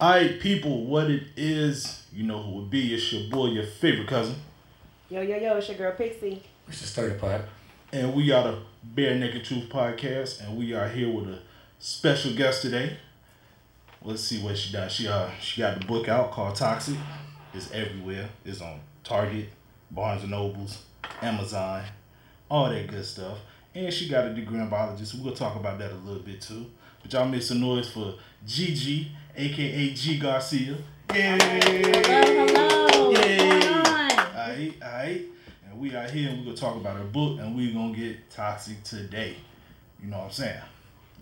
[0.00, 2.94] Alright, people, what it is, you know who it be.
[2.94, 4.36] It's your boy, your favorite cousin.
[5.10, 6.42] Yo, yo, yo, it's your girl Pixie.
[6.66, 7.42] It's the Sturdy Pot.
[7.92, 11.40] And we are the Bare Naked Truth Podcast, and we are here with a
[11.78, 12.96] special guest today.
[14.02, 14.90] Let's see what she does.
[14.90, 16.96] She uh she got the book out called Toxic.
[17.52, 18.30] It's everywhere.
[18.46, 19.50] It's on Target,
[19.90, 20.82] Barnes and Nobles,
[21.20, 21.84] Amazon,
[22.50, 23.36] all that good stuff.
[23.74, 26.22] And she got a degree in biology, so we're gonna talk about that a little
[26.22, 26.70] bit too.
[27.02, 28.14] But y'all make some noise for
[28.46, 30.76] Gigi, aka G Garcia.
[31.14, 31.38] Yay!
[31.40, 33.08] Hello, hello.
[33.10, 33.38] What's Yay!
[33.38, 33.86] going on?
[33.86, 35.22] Alright, alright.
[35.68, 38.30] And we are here and we're gonna talk about her book and we're gonna get
[38.30, 39.36] toxic today.
[40.02, 40.60] You know what I'm saying?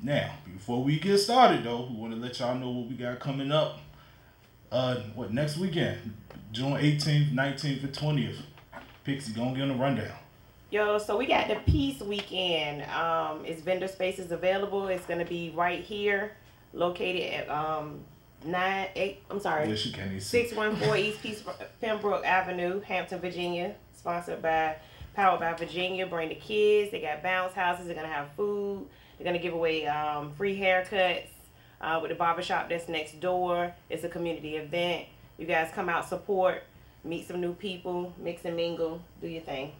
[0.02, 3.50] Now, before we get started though, we wanna let y'all know what we got coming
[3.52, 3.80] up.
[4.70, 6.14] Uh what next weekend?
[6.52, 8.36] June 18th, 19th, and 20th.
[9.04, 10.16] Pixie, gonna get on the rundown.
[10.70, 12.82] Yo, so we got the Peace Weekend.
[12.90, 14.88] Um, it's vendor spaces available.
[14.88, 16.32] It's gonna be right here,
[16.72, 18.00] located at um
[18.44, 19.22] nine eight.
[19.30, 20.44] I'm sorry, can't even see.
[20.44, 21.42] six one four East Peace
[21.80, 23.74] Pembroke Avenue, Hampton, Virginia.
[23.96, 24.76] Sponsored by
[25.14, 26.06] Powered by Virginia.
[26.06, 26.92] Bring the kids.
[26.92, 27.86] They got bounce houses.
[27.86, 28.86] They're gonna have food.
[29.18, 31.26] They're gonna give away um, free haircuts
[31.80, 33.74] uh, with the barbershop that's next door.
[33.90, 35.06] It's a community event.
[35.36, 36.62] You guys come out support,
[37.04, 39.72] meet some new people, mix and mingle, do your thing.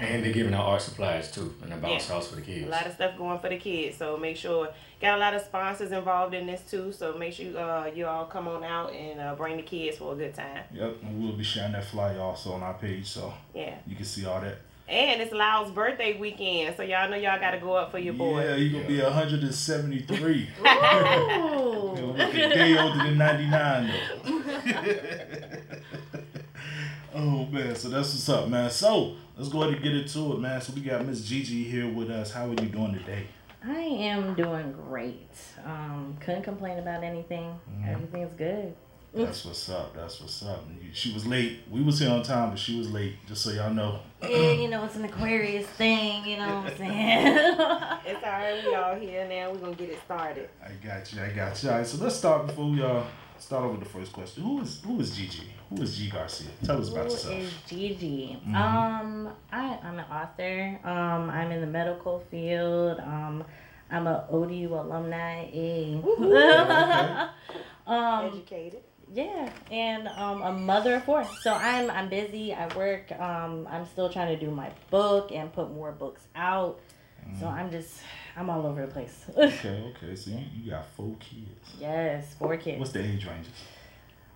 [0.00, 2.14] And they're giving out art supplies too, and a bounce Yeah.
[2.14, 2.66] house for the kids.
[2.66, 4.68] A lot of stuff going for the kids, so make sure
[5.00, 6.92] got a lot of sponsors involved in this too.
[6.92, 10.12] So make sure uh, you all come on out and uh, bring the kids for
[10.12, 10.62] a good time.
[10.72, 14.04] Yep, and we'll be sharing that flyer also on our page, so Yeah, you can
[14.04, 14.58] see all that.
[14.88, 18.14] and it's Lyle's birthday weekend, so y'all know y'all got to go up for your
[18.14, 18.42] boy.
[18.44, 20.48] Yeah, you gonna be 173.
[20.60, 21.94] Ooh.
[21.94, 24.42] He'll a day older than 99 though.
[27.14, 28.70] oh man, so that's what's up, man.
[28.70, 30.60] So let's go ahead and get into it, man.
[30.60, 32.30] So we got Miss Gigi here with us.
[32.32, 33.26] How are you doing today?
[33.66, 35.30] I am doing great.
[35.64, 37.58] Um, couldn't complain about anything.
[37.70, 37.88] Mhm.
[37.88, 38.74] Everything's good.
[39.14, 39.94] That's what's up.
[39.94, 40.64] That's what's up.
[40.92, 41.60] She was late.
[41.70, 43.14] We was here on time, but she was late.
[43.26, 44.00] Just so y'all know.
[44.22, 47.26] Yeah, you know, it's an Aquarius thing, you know what I'm saying?
[48.06, 49.50] It's all right, we all here now.
[49.52, 50.48] We're gonna get it started.
[50.62, 51.22] I got you.
[51.22, 51.70] I got you.
[51.70, 51.86] All right.
[51.86, 53.02] So let's start before we uh
[53.38, 54.42] start over with the first question.
[54.42, 55.48] Who is who is Gigi?
[55.70, 56.48] Who is G Garcia?
[56.64, 57.64] Tell us Who about is yourself.
[57.68, 58.38] Gigi?
[58.46, 58.54] Mhm.
[58.54, 60.78] Um, I, I'm an author.
[60.84, 62.98] Um, I'm in the medical field.
[63.00, 63.44] Um,
[63.90, 65.44] I'm a ODU alumni.
[65.46, 66.00] Okay.
[67.86, 68.82] um, Educated.
[69.14, 71.24] Yeah, and um, a mother of four.
[71.42, 72.52] So I'm I'm busy.
[72.52, 73.12] I work.
[73.12, 76.80] Um, I'm still trying to do my book and put more books out.
[77.40, 78.00] So I'm just
[78.36, 79.24] I'm all over the place.
[79.36, 79.92] Okay.
[80.02, 80.16] Okay.
[80.16, 81.76] So you, you got four kids.
[81.78, 82.80] yes, four kids.
[82.80, 83.52] What's the age ranges?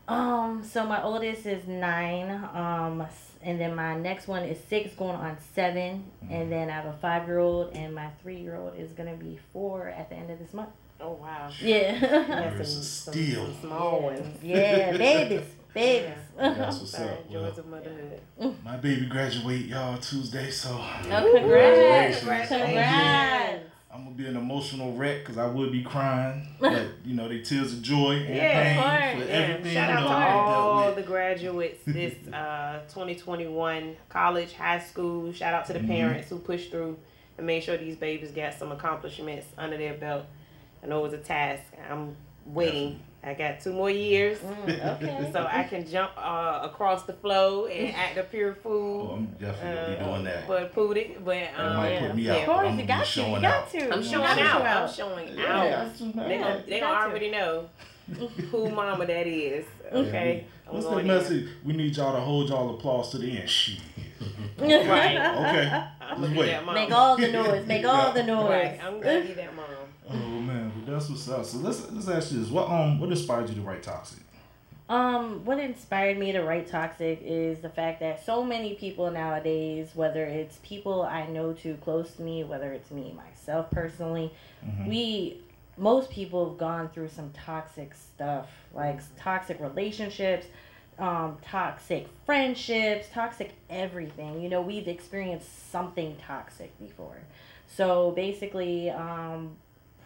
[0.07, 2.31] Um, so my oldest is nine.
[2.55, 3.05] Um,
[3.43, 6.93] and then my next one is six, going on 7 and then I have a
[6.95, 10.31] five year old, and my three year old is gonna be four at the end
[10.31, 10.71] of this month.
[11.01, 11.51] Oh wow.
[11.61, 11.99] Yeah.
[12.01, 13.45] That's There's some, a some, steal.
[13.47, 14.39] some small ones.
[14.43, 16.11] yeah, babies, babies.
[16.37, 17.31] That's what's Sorry, up.
[17.31, 18.21] joys Well, motherhood.
[18.65, 22.19] my baby graduate y'all Tuesday, so Oh, congrats!
[22.19, 22.49] Congratulations.
[22.49, 23.65] Congrats!
[23.91, 27.41] I'm gonna be an emotional wreck because I would be crying, but you know they
[27.41, 29.29] tears of joy and Yeah, pain of for.
[29.31, 29.73] Yeah, everything.
[29.75, 30.97] shout you out know, to I dealt all with.
[30.97, 35.33] the graduates this uh, 2021 college, high school.
[35.33, 35.87] Shout out to the Mhm.
[35.89, 36.99] parents who pushed through
[37.39, 40.27] and made sure these babies got some accomplishments under their belt.
[40.83, 41.63] I know it was a task.
[41.91, 42.17] I'm
[42.47, 43.01] waiting.
[43.23, 44.39] I got two more years.
[44.39, 45.31] Mm, okay.
[45.33, 49.13] So I can jump uh, across the flow and act a pure Oh, fool.
[49.15, 50.49] I'm definitely gonna be Uh, doing that.
[50.49, 52.07] But put it, but That um, might yeah.
[52.07, 52.33] put me Yeah.
[52.35, 52.41] out.
[52.41, 53.21] Of but course, I'm you got to.
[53.23, 53.71] You got out.
[53.71, 53.93] to.
[53.93, 54.89] I'm showing gotta out.
[54.89, 55.71] I'm showing Yeah, out.
[55.71, 56.41] that's what They matters.
[56.45, 57.69] gonna, they gonna already know
[58.53, 59.67] who mama that is.
[59.93, 60.47] Okay.
[60.69, 61.15] I'm What's the going in.
[61.17, 61.49] message?
[61.65, 63.49] We need y'all to hold y'all applause to the end.
[63.51, 63.79] Shit.
[64.59, 65.17] Right.
[65.17, 65.83] Okay.
[66.01, 66.67] I'm Just wait.
[66.75, 67.67] Make all the noise.
[67.67, 68.49] Make all the noise.
[68.51, 68.81] Right.
[68.85, 69.67] I'm gonna be that mom.
[70.93, 71.45] That's what's up.
[71.45, 74.21] So let's let's ask you this: What um what inspired you to write Toxic?
[74.89, 79.91] Um, what inspired me to write Toxic is the fact that so many people nowadays,
[79.95, 84.33] whether it's people I know too close to me, whether it's me myself personally,
[84.65, 84.87] Mhm.
[84.89, 85.43] we
[85.77, 90.47] most people have gone through some toxic stuff, like toxic relationships,
[90.99, 94.41] um, toxic friendships, toxic everything.
[94.41, 97.19] You know, we've experienced something toxic before.
[97.69, 99.57] So basically, um,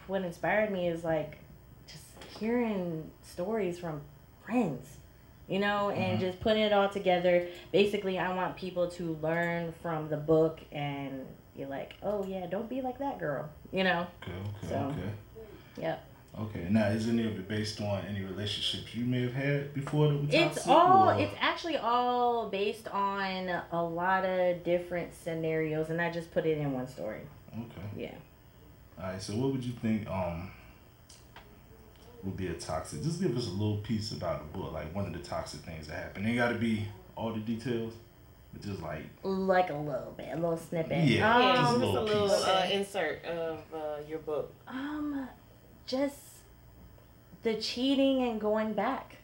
[0.07, 1.39] what inspired me is like
[1.87, 2.05] just
[2.39, 4.01] hearing stories from
[4.45, 4.99] friends,
[5.49, 6.21] you know, and Mhm.
[6.21, 7.49] just putting it all together.
[7.73, 11.27] Basically, I want people to learn from the book and
[11.57, 14.07] be like, oh yeah, don't be like that girl, you know.
[14.23, 15.11] Okay, okay, So, okay.
[15.79, 16.05] Yep.
[16.41, 16.67] Okay.
[16.71, 20.15] Now, is any of it based on any relationships you may have had before that
[20.15, 20.57] were toxic?
[20.57, 26.11] It's all or- it's actually all based on a lot of different scenarios and I
[26.11, 27.21] just put it in one story.
[27.53, 27.87] Okay.
[27.97, 28.15] Yeah.
[29.03, 29.21] All right.
[29.21, 30.09] So, what would you think?
[30.09, 30.51] Um,
[32.23, 33.03] would be a toxic?
[33.03, 35.89] Just give us a little piece about the book, like one of the toxic things
[35.89, 36.27] that happened.
[36.27, 37.95] Ain't got to be all the details,
[38.53, 41.05] but just like Like a little bit, a little snippet.
[41.05, 42.45] Yeah, Yeah, Um, just a little little piece.
[42.47, 44.53] uh, insert of uh, your book.
[44.69, 45.29] Um,
[45.87, 46.17] just
[47.43, 49.17] the cheating and going back.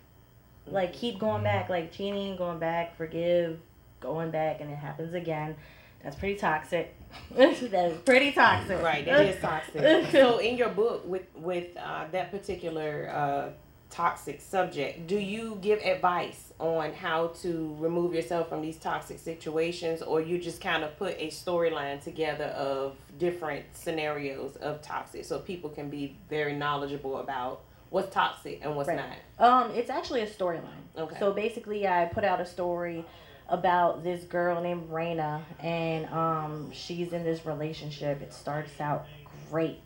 [0.66, 3.58] Like keep going back, like cheating, and going back, forgive,
[4.00, 5.56] going back, and it happens again.
[6.02, 6.94] That's pretty toxic.
[7.34, 8.82] That's pretty toxic.
[8.82, 10.10] Right, that is toxic.
[10.12, 13.50] so, in your book, with with uh, that particular uh,
[13.90, 20.02] toxic subject, do you give advice on how to remove yourself from these toxic situations,
[20.02, 25.38] or you just kind of put a storyline together of different scenarios of toxic, so
[25.38, 29.00] people can be very knowledgeable about what's toxic and what's Right.
[29.38, 29.64] not?
[29.64, 30.84] Um, it's actually a storyline.
[30.96, 31.16] Okay.
[31.18, 33.04] So basically, I put out a story
[33.48, 38.20] about this girl named Raina, and um, she's in this relationship.
[38.20, 39.06] It starts out
[39.50, 39.80] great,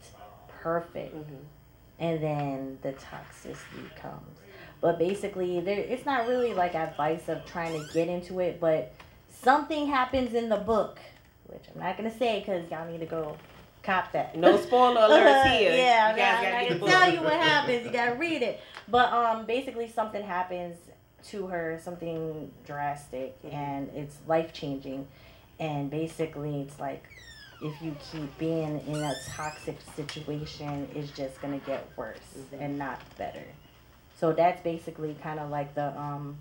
[0.48, 1.44] perfect, Mhm.
[1.98, 4.38] and then the toxicity comes.
[4.80, 8.92] But basically, there it's not really like advice of trying to get into it, but
[9.30, 10.98] something happens in the book,
[11.46, 13.36] which I'm not gonna say because y'all need to go
[13.84, 14.36] cop that.
[14.36, 15.72] No spoiler alerts here.
[15.76, 17.86] yeah, you guys I'm gotta not get gonna tell you what happens.
[17.86, 18.60] You gotta read it.
[18.88, 20.76] But um, basically something happens
[21.28, 25.06] to her, something drastic, and it's life changing.
[25.58, 27.04] And basically, it's like
[27.62, 32.18] if you keep being in a toxic situation, it's just gonna get worse
[32.58, 33.44] and not better.
[34.18, 36.36] So that's basically kind of like the um,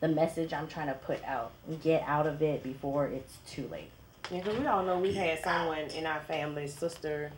[0.00, 1.52] the message I'm trying to put out.
[1.82, 3.90] Get out of it before it's too late.
[4.30, 7.30] Yeah, 'cause we all know we've had someone in our family, sister,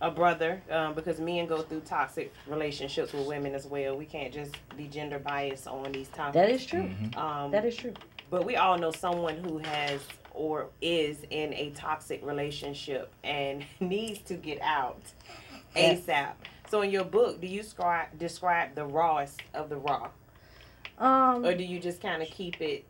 [0.00, 3.96] a brother, um, because men go through toxic relationships with women as well.
[3.96, 6.34] We can't just be gender biased on these topics.
[6.34, 6.82] That is true.
[6.84, 7.16] Mhm.
[7.16, 7.94] um, That is true.
[8.30, 10.00] but we all know someone who has
[10.32, 15.00] or is in a toxic relationship and needs to get out
[15.76, 16.00] Yes.
[16.00, 16.32] ASAP.
[16.68, 20.08] So in your book, do you describe describe the rawest of the raw,
[20.98, 22.84] Um, or do you just kind of keep it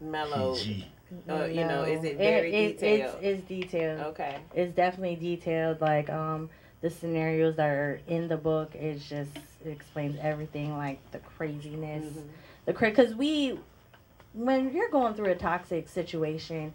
[0.00, 0.54] mellow?
[0.56, 0.86] PG.
[1.28, 3.14] Uh, you know, is it It- very it- detailed?
[3.22, 4.00] It's, it's detailed.
[4.08, 4.36] Okay.
[4.54, 5.80] It's definitely detailed.
[5.80, 6.50] Like um,
[6.80, 9.30] the scenarios that are in the book is just
[9.64, 12.22] it explains everything, like the craziness, Mhm.
[12.66, 13.58] the cra because we,
[14.34, 16.72] when you're going through a toxic situation,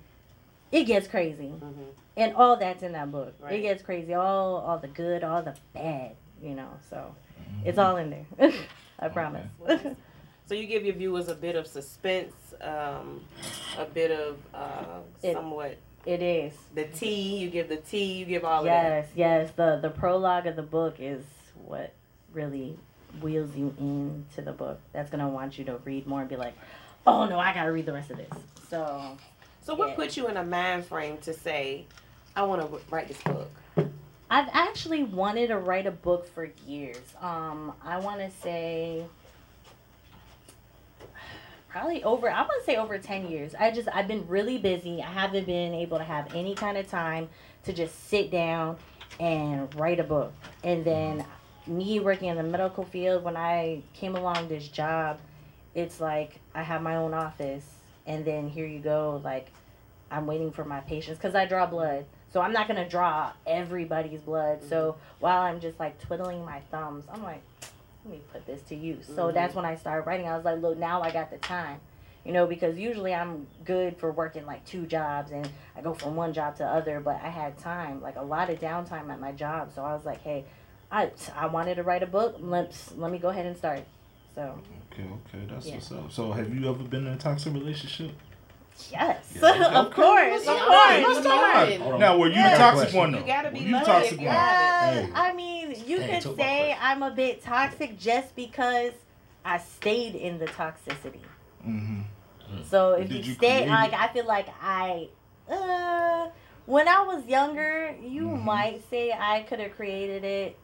[0.72, 1.74] it gets crazy, Mhm.
[2.18, 3.34] and all that's in that book.
[3.40, 3.54] Right.
[3.54, 4.14] It gets crazy.
[4.14, 6.16] All all the good, all the bad.
[6.42, 7.68] You know, so Mm-hmm.
[7.68, 8.52] it's all in there.
[9.00, 9.48] I promise.
[10.52, 13.22] So you give your viewers a bit of suspense, um,
[13.78, 16.54] a bit of uh, It- somewhat it is.
[16.76, 17.38] the tea.
[17.38, 18.16] You give the tea.
[18.16, 19.52] You give all of Yes, yes.
[19.56, 21.24] The the prologue of the book is
[21.66, 21.94] what
[22.34, 22.78] really
[23.22, 24.82] wheels you into the book.
[24.92, 26.56] That's gonna want you to read more and be like,
[27.08, 28.34] oh no, I gotta read the rest of this.
[28.68, 29.18] So.
[29.64, 29.96] So what Yeah.
[29.96, 31.86] puts you in a mind frame to say,
[32.36, 33.50] I want to write this book?
[34.30, 37.16] I've actually wanted to write a book for years.
[37.22, 39.06] Um, I want to say
[41.72, 42.30] probably over.
[42.30, 43.56] i'm gonna say over ten years.
[43.56, 45.02] I just I've been really busy.
[45.02, 47.30] I haven't been able to have any kind of time
[47.64, 48.78] to just sit down
[49.20, 50.34] and write a book.
[50.64, 51.26] And then
[51.68, 55.20] me working in the medical field, when I came along this job,
[55.74, 57.66] it's like I have my own office,
[58.06, 59.48] and then here you go, like
[60.10, 62.06] I'm waiting for my patients because I draw blood.
[62.34, 64.64] So I'm not gonna draw everybody's blood.
[64.68, 65.00] So mm-hmm.
[65.20, 67.44] while I'm just like twiddling my thumbs, I'm like,
[68.06, 69.06] let me put this to use.
[69.08, 69.34] So Mhm.
[69.34, 70.28] that's when I started writing.
[70.28, 71.80] I was like, look, now I got the time.
[72.24, 76.16] You know, because usually I'm good for working like two jobs and I go from
[76.16, 79.32] one job to other, but I had time, like a lot of downtime at my
[79.32, 79.72] job.
[79.74, 80.46] So I was like, hey,
[80.92, 82.36] I I wanted to write a book.
[82.40, 83.82] Let's let me go ahead and start.
[84.36, 84.62] So
[84.94, 85.76] Okay, okay, that's Yeah.
[85.76, 86.12] what's up.
[86.12, 88.12] So, have you ever been in a toxic relationship?
[88.92, 89.96] yes, Yeah, okay, of okay.
[89.96, 91.04] course, of course.
[91.08, 91.54] let's All start.
[91.56, 92.00] right.
[92.00, 92.52] Now, were you Yeah.
[92.52, 93.20] the toxic one though?
[93.20, 94.36] You gotta Were be you the lucky toxic if you one?
[94.36, 95.51] have Uh, I mean,
[95.92, 96.76] you Hey, could say.
[96.80, 98.94] I'm a bit toxic just because
[99.46, 101.22] I stayed in the toxicity.
[101.68, 102.02] Mm-hmm.
[102.70, 104.00] So if Did you you stay, like it?
[104.00, 105.10] I feel like I,
[105.50, 106.30] uh,
[106.66, 108.44] when I was younger, you Mhm.
[108.44, 110.58] might say I could have created it,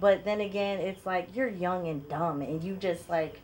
[0.00, 3.40] but then again, it's like you're young and dumb, and you just like,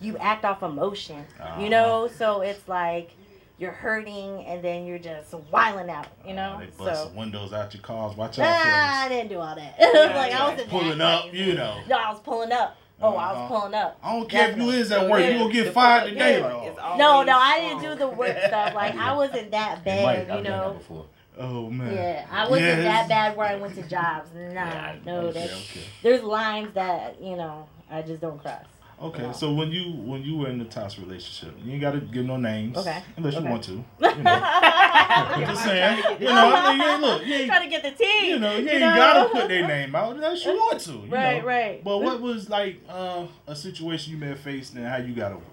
[0.00, 1.60] you act off emotion, Uh-huh.
[1.60, 2.08] you know.
[2.08, 3.10] So it's like
[3.58, 6.52] you're hurting, and then you're just wiling out, you know.
[6.52, 7.08] Uh, they bust so.
[7.10, 8.16] the windows out your cars.
[8.16, 9.74] Watch out, Nah, I didn't do all that.
[9.80, 11.38] like I wasn't Pulling up, crazy.
[11.38, 11.80] you know.
[11.88, 12.76] No, I was pulling up.
[13.00, 13.40] Oh, I Uh-huh.
[13.42, 13.98] was pulling up.
[14.02, 15.20] I don't care if you is at work.
[15.24, 16.42] You gonna get fired today.
[16.42, 18.74] Like, oh, No, no, I didn't do the work stuff.
[18.74, 20.74] Like I wasn't that bad, I've you know.
[20.78, 21.06] before.
[21.38, 21.94] oh, man.
[21.94, 22.82] Yeah, I wasn't Yes.
[22.84, 24.30] that bad where I went to jobs.
[24.34, 25.80] Nah, Yeah, no, okay, that's okay.
[26.02, 28.64] there's lines that you know I just don't cross.
[29.00, 32.26] Okay, so when you when you were in the toxic relationship, you ain't gotta give
[32.26, 32.76] no names.
[32.78, 33.00] Okay.
[33.16, 33.72] Unless you want to.
[33.72, 33.84] You
[34.24, 34.40] know.
[34.42, 36.04] I'm just saying.
[36.20, 38.30] You know, I mean, yeah, look, you ain't, Trying to get the tea.
[38.30, 40.92] you know, you ain't gotta put their name out unless you want to.
[40.92, 41.46] you Right, know.
[41.46, 41.84] right.
[41.84, 45.30] But what was like uh, a situation you may have faced and how you got
[45.30, 45.44] over?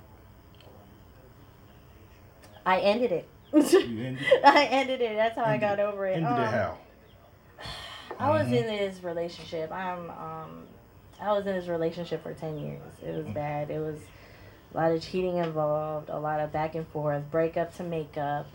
[2.65, 3.27] I ended it.
[3.53, 3.87] it?
[3.87, 5.15] You ended, I ended it.
[5.15, 6.15] That's how I Ended got over it.
[6.15, 6.77] ended Um, it how?
[8.19, 8.53] I was Mhm.
[8.57, 9.71] in this relationship.
[9.71, 10.64] I'm um
[11.19, 12.81] I was in this relationship for 10 years.
[13.05, 13.69] It was bad.
[13.71, 13.99] It was
[14.73, 18.47] a lot of cheating involved, a lot of back and forth, breakup to makeup,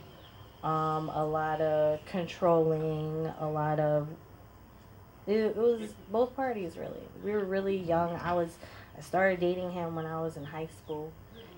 [0.62, 4.08] um a lot of controlling, a lot of
[5.26, 7.00] it, it was both parties really.
[7.24, 8.16] We were really young.
[8.16, 8.58] I was
[8.96, 11.12] I started dating him when I was in high school,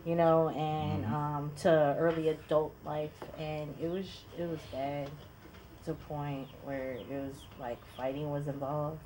[0.05, 1.13] you know, and Mhm.
[1.13, 4.07] um to early adult life and it was
[4.39, 5.09] it was bad
[5.85, 9.01] to a point where it was like fighting was involved.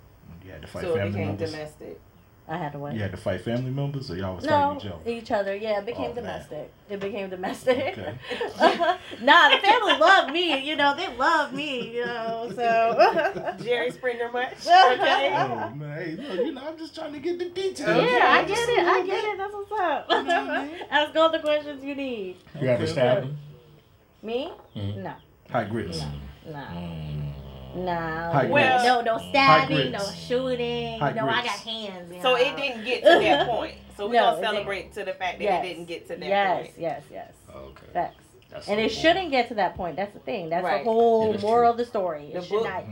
[0.44, 1.50] You had to fight So it family became members.
[1.52, 2.00] domestic.
[2.48, 2.94] I had to wait.
[2.94, 5.10] You had to fight family members, or y'all was no, fighting each other.
[5.10, 5.56] each other.
[5.56, 6.14] Yeah, it became Oh, man.
[6.14, 6.72] domestic.
[6.88, 7.76] It became domestic.
[7.98, 8.14] Okay.
[9.20, 10.60] nah, the family loved me.
[10.64, 11.92] You know, they love me.
[11.96, 13.56] You know, so.
[13.64, 14.54] Jerry Springer much?
[14.66, 15.28] Oh Okay.
[15.74, 17.78] man, hey, look, you know, I'm just trying to get the details.
[18.08, 18.78] Yeah, I get it.
[18.78, 19.38] I little get it.
[19.38, 20.08] That's what's up.
[20.08, 20.76] know what I mean?
[20.88, 22.36] Ask all the questions you need.
[22.60, 22.92] You ever Okay.
[22.92, 23.38] stabbed him?
[24.22, 24.52] Me?
[24.76, 24.96] Mhm.
[25.02, 25.14] No.
[25.50, 26.00] High grits.
[26.46, 26.52] No.
[26.52, 26.66] Nah.
[26.68, 27.32] Mm.
[27.76, 28.32] Nah.
[28.32, 28.84] High grits.
[28.84, 30.98] no, no stabbing, no shooting.
[30.98, 32.12] High you know, I got hands.
[32.12, 32.36] You So know.
[32.36, 33.74] it didn't get to that point.
[33.96, 34.52] So we're No, gonna it didn't.
[34.54, 35.64] celebrate to the fact that Yes.
[35.64, 36.72] it didn't get to that Yes, point.
[36.78, 37.32] yes, yes.
[37.48, 37.54] Yes.
[37.56, 37.86] Okay.
[37.92, 38.24] Facts.
[38.50, 39.00] That's And it cool.
[39.02, 39.96] shouldn't get to that point.
[39.96, 40.48] That's the thing.
[40.50, 40.84] That's Right.
[40.84, 41.70] the whole Yeah, moral true.
[41.70, 42.26] of the story.
[42.28, 42.84] It The should book- not.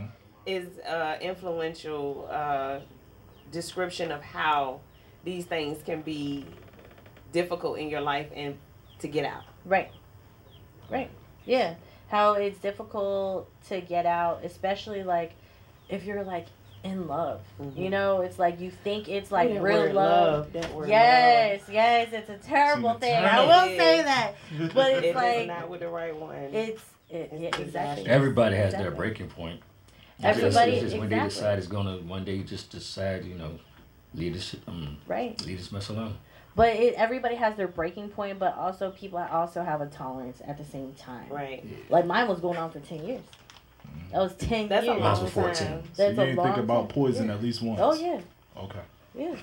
[0.47, 2.81] Is uh, influential uh,
[3.51, 4.81] description of how
[5.25, 6.45] these things can be
[7.33, 8.59] difficult in your life and
[8.99, 9.45] to get out.
[9.65, 9.91] Right.
[10.91, 11.11] Right.
[11.47, 11.75] Yeah.
[12.15, 15.33] How it's difficult to get out, especially like
[15.89, 16.47] if you're like
[16.85, 17.41] in love.
[17.61, 17.77] Mhm.
[17.77, 20.53] You know, it's like you think it's like That real word love.
[20.53, 23.17] That word Yes, yes, it's a terrible It's a thing.
[23.17, 24.35] I will It say that.
[24.75, 26.37] But it's It is like not with the right one.
[26.37, 26.81] it's
[27.11, 28.07] it, It's yeah, exactly.
[28.07, 29.61] Everybody has their breaking point.
[30.23, 33.59] Everybody- It's just when they decide it's gonna one day just decide, you know,
[34.15, 35.45] leave this um, Right.
[35.45, 36.17] leave this mess alone.
[36.57, 40.57] But it, everybody has their breaking point, but also people also have a tolerance at
[40.57, 41.27] the same time.
[41.31, 41.65] right.
[41.91, 43.23] Like mine was going on for ten years.
[44.13, 45.01] That was ten That's a years.
[45.01, 45.55] Mine long was 14.
[45.67, 45.83] time.
[45.95, 47.35] So That's you a ain't long think about poison Yeah.
[47.35, 47.81] at least once.
[47.83, 48.21] Oh yeah,
[48.57, 48.79] Okay.
[49.17, 49.35] yeah.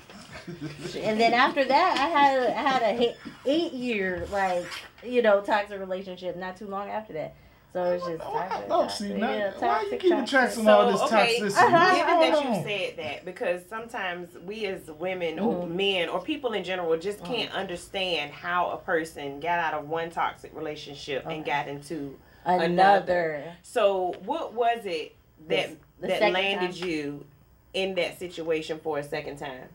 [1.02, 3.14] And then after that, I had I had a
[3.46, 4.64] eight year like
[5.04, 6.36] you know toxic relationship.
[6.36, 7.34] Not too long after that,
[7.72, 8.66] so it's just toxic.
[8.70, 10.30] Oh, toxic, see, now, yeah, why are you toxic, keeping toxic.
[10.30, 11.56] tracks on So, all this okay, toxicity?
[11.74, 11.96] Uh-huh.
[11.96, 15.68] Given that you said that, because sometimes we as women or Mhm.
[15.70, 17.32] men or people in general just Mm-hmm.
[17.32, 22.18] can't understand how a person got out of one toxic relationship and got into.
[22.44, 23.54] Another.
[23.62, 25.14] So, what was it
[25.48, 26.88] that The- the that landed time.
[26.88, 27.26] you
[27.72, 29.68] in that situation for a second time?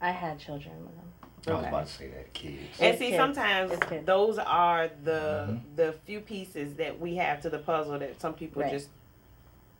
[0.00, 0.99] I had children with him.
[1.46, 2.56] I was about to say that, kids.
[2.80, 3.16] And It's see, kids.
[3.16, 3.72] sometimes
[4.04, 5.76] those are the Mhm.
[5.76, 8.72] the few pieces that we have to the puzzle that some people Right.
[8.72, 8.88] just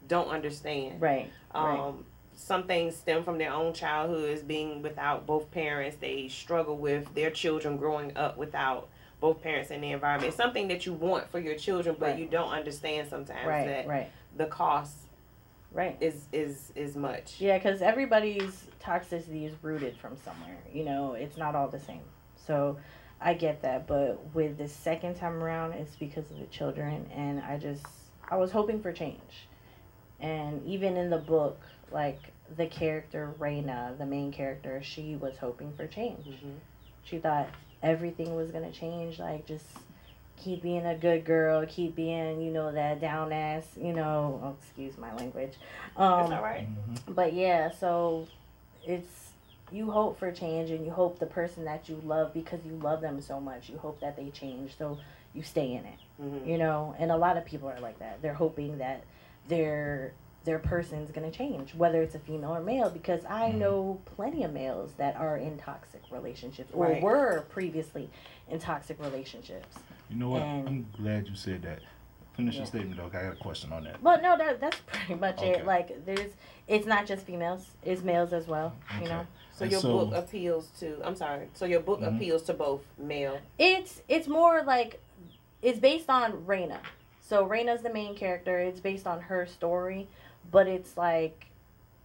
[0.08, 1.00] don't understand.
[1.00, 1.30] Right.
[1.54, 1.78] right.
[1.78, 5.96] Um, some things stem from their own childhoods, being without both parents.
[6.00, 8.88] They struggle with their children growing up without
[9.20, 10.28] both parents in the environment.
[10.28, 12.18] It's something that you want for your children, but Right.
[12.18, 13.66] you don't understand sometimes Right.
[13.66, 14.08] that Right.
[14.34, 14.94] the cost
[15.72, 15.96] Right.
[16.00, 17.40] is is is much.
[17.40, 20.58] Yeah, because everybody's toxicity is rooted from somewhere.
[20.72, 22.02] You know, it's not all the same.
[22.36, 22.76] So
[23.20, 23.86] I get that.
[23.86, 27.08] But with the second time around, it's because of the children.
[27.14, 27.86] And I just,
[28.28, 29.46] I was hoping for change.
[30.18, 31.60] And even in the book,
[31.92, 32.18] like
[32.56, 36.26] the character, Raina, the main character, she was hoping for change.
[36.26, 36.56] Mhm.
[37.04, 37.48] She thought
[37.82, 39.18] everything was going to change.
[39.18, 39.66] Like, just
[40.40, 44.56] keep being a good girl, keep being, you know, that down ass, you know, oh,
[44.60, 45.52] excuse my language.
[45.96, 46.66] Um, It's all right.
[46.88, 47.14] Mhm.
[47.14, 48.26] but yeah, so
[48.86, 49.30] it's
[49.70, 53.00] you hope for change and you hope the person that you love because you love
[53.00, 54.98] them so much, you hope that they change so
[55.32, 55.98] you stay in it.
[56.20, 56.46] Mhm.
[56.46, 58.20] You know, and a lot of people are like that.
[58.22, 59.02] They're hoping that
[59.48, 60.12] their
[60.44, 63.58] their person's gonna change, whether it's a female or male, because I Mhm.
[63.58, 67.02] know plenty of males that are in toxic relationships or Right.
[67.02, 68.08] were previously
[68.48, 69.76] in toxic relationships.
[70.10, 70.42] You know what?
[70.42, 71.80] And- I'm glad you said that.
[72.36, 73.06] Finish your statement, though.
[73.06, 74.02] I got a question on that.
[74.02, 75.58] But no, that that's pretty much Okay.
[75.58, 75.66] it.
[75.66, 76.32] Like there's
[76.68, 78.72] it's not just females, it's males as well.
[79.02, 79.26] You know?
[79.52, 81.00] So And your so- book appeals to.
[81.04, 81.48] I'm sorry.
[81.54, 82.16] So your book Mhm.
[82.16, 83.38] appeals to both male.
[83.58, 85.00] It's it's more like
[85.60, 86.78] it's based on Raina.
[87.20, 88.58] So Raina's the main character.
[88.58, 90.08] It's based on her story,
[90.50, 91.46] but it's like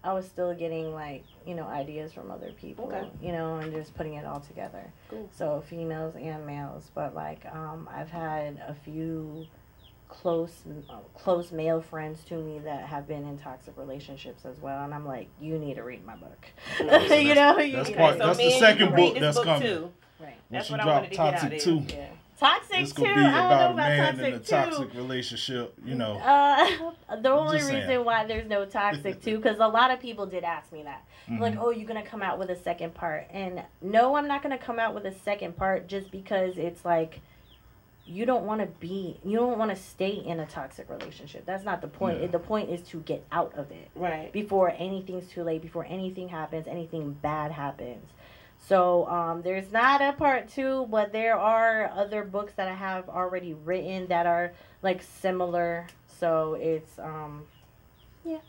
[0.05, 3.09] I was still getting like you know ideas from other people, Okay.
[3.21, 4.83] you know, and just putting it all together.
[5.09, 5.27] Cool.
[5.31, 9.47] So females and males, but like um, I've had a few
[10.07, 10.53] close
[10.89, 14.93] uh, close male friends to me that have been in toxic relationships as well, and
[14.93, 16.45] I'm like, you need to read my book.
[16.77, 19.61] So you know, you that's need part- to- that's the second book that's book coming.
[19.67, 19.91] Too.
[20.19, 20.35] right.
[20.49, 21.59] When That's she what I drop wanted to get out Toxic there.
[21.59, 22.07] Two, Yeah.
[22.39, 23.03] Toxic it's too.
[23.03, 24.45] gonna be I don't know about a man toxic in a too.
[24.45, 25.73] toxic relationship.
[25.85, 27.87] You know, Uh, the only Just saying.
[27.87, 31.05] reason why there's no toxic too, because a lot of people did ask me that.
[31.29, 31.39] Mhm.
[31.39, 34.57] Like, oh, you're gonna come out with a second part, and no, I'm not gonna
[34.57, 37.21] come out with a second part just because it's like
[38.07, 41.43] you don't want to be, you don't want to stay in a toxic relationship.
[41.43, 42.21] That's not the point.
[42.21, 42.27] Yeah.
[42.27, 44.31] The point is to get out of it Right.
[44.31, 48.05] before anything's too late, before anything happens, anything bad happens.
[48.67, 53.09] So um, there's not a part two, but there are other books that I have
[53.09, 55.87] already written that are like similar.
[56.07, 57.43] So it's um,
[58.23, 58.39] yeah.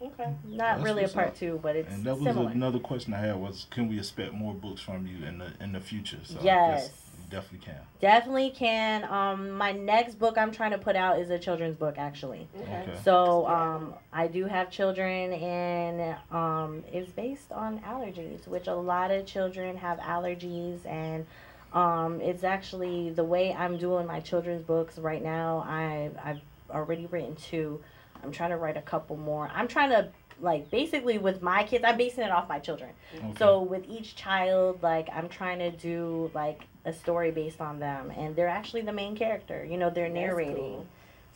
[0.00, 0.34] Okay.
[0.44, 1.36] not That's really a part up.
[1.36, 2.50] two, but it's and that was similar.
[2.50, 5.72] another question I had was, can we expect more books from you in the in
[5.72, 6.18] the future?
[6.24, 6.90] So I Yes.
[7.32, 7.80] Guess you definitely can.
[8.00, 9.04] Definitely can.
[9.04, 12.48] Um, my next book I'm trying to put out is a children's book, actually.
[12.60, 12.84] Okay.
[12.88, 12.98] Okay.
[13.04, 19.10] So um, I do have children, and um, it's based on allergies, which a lot
[19.10, 21.26] of children have allergies, and
[21.72, 25.64] um, it's actually the way I'm doing my children's books right now.
[25.66, 27.80] I I've already written two.
[28.22, 29.50] I'm trying to write a couple more.
[29.52, 30.08] I'm trying to
[30.42, 31.84] like basically with my kids.
[31.86, 32.90] I'm basing it off my children.
[33.16, 33.32] Okay.
[33.38, 38.10] So with each child, like I'm trying to do like a story based on them,
[38.10, 39.64] and they're actually the main character.
[39.64, 40.56] You know, they're narrating.
[40.56, 40.86] cool.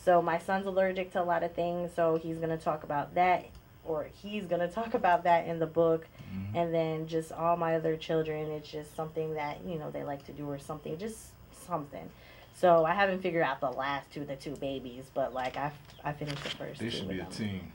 [0.05, 3.47] So my son's allergic to a lot of things, so he's gonna talk about that,
[3.85, 6.57] or he's gonna talk about that in the book, Mhm.
[6.57, 10.25] and then just all my other children, it's just something that you know they like
[10.27, 12.11] to do or something, just something.
[12.55, 15.71] So I haven't figured out the last two, the two babies, but like I,
[16.03, 16.81] I finished the first.
[16.81, 17.31] They two should be a them.
[17.31, 17.73] team.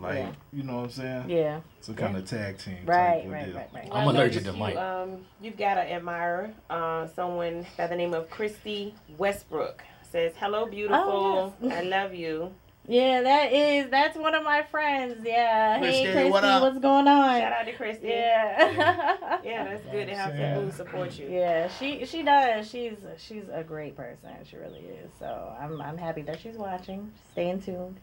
[0.00, 0.30] Like Yeah.
[0.52, 1.30] you know what I'm saying?
[1.30, 1.60] Yeah.
[1.78, 2.78] It's a kind of tag team.
[2.86, 3.22] Right.
[3.22, 3.54] type Right.
[3.54, 3.68] Right.
[3.74, 3.88] Right.
[3.92, 4.74] I'm I allergic to Mike.
[4.74, 9.82] You, um, you've got to admire uh, someone by the name of Christy Westbrook.
[10.10, 10.98] Says, "Hello, beautiful.
[10.98, 11.72] Oh, yes.
[11.72, 12.52] I love you.
[12.86, 15.24] Yeah, that is that's one of my friends.
[15.24, 15.78] Yeah.
[15.78, 16.62] Christy, hey, Christy, what up?
[16.62, 17.40] what's going on?
[17.40, 18.08] Shout out to Christy.
[18.08, 19.38] Yeah.
[19.42, 20.54] Yeah, that's good to have Yeah.
[20.54, 21.28] people who support you.
[21.30, 22.68] Yeah, she she does.
[22.70, 24.30] She's she's a great person.
[24.44, 25.10] She really is.
[25.18, 27.96] So I'm I'm happy that she's watching, staying tuned,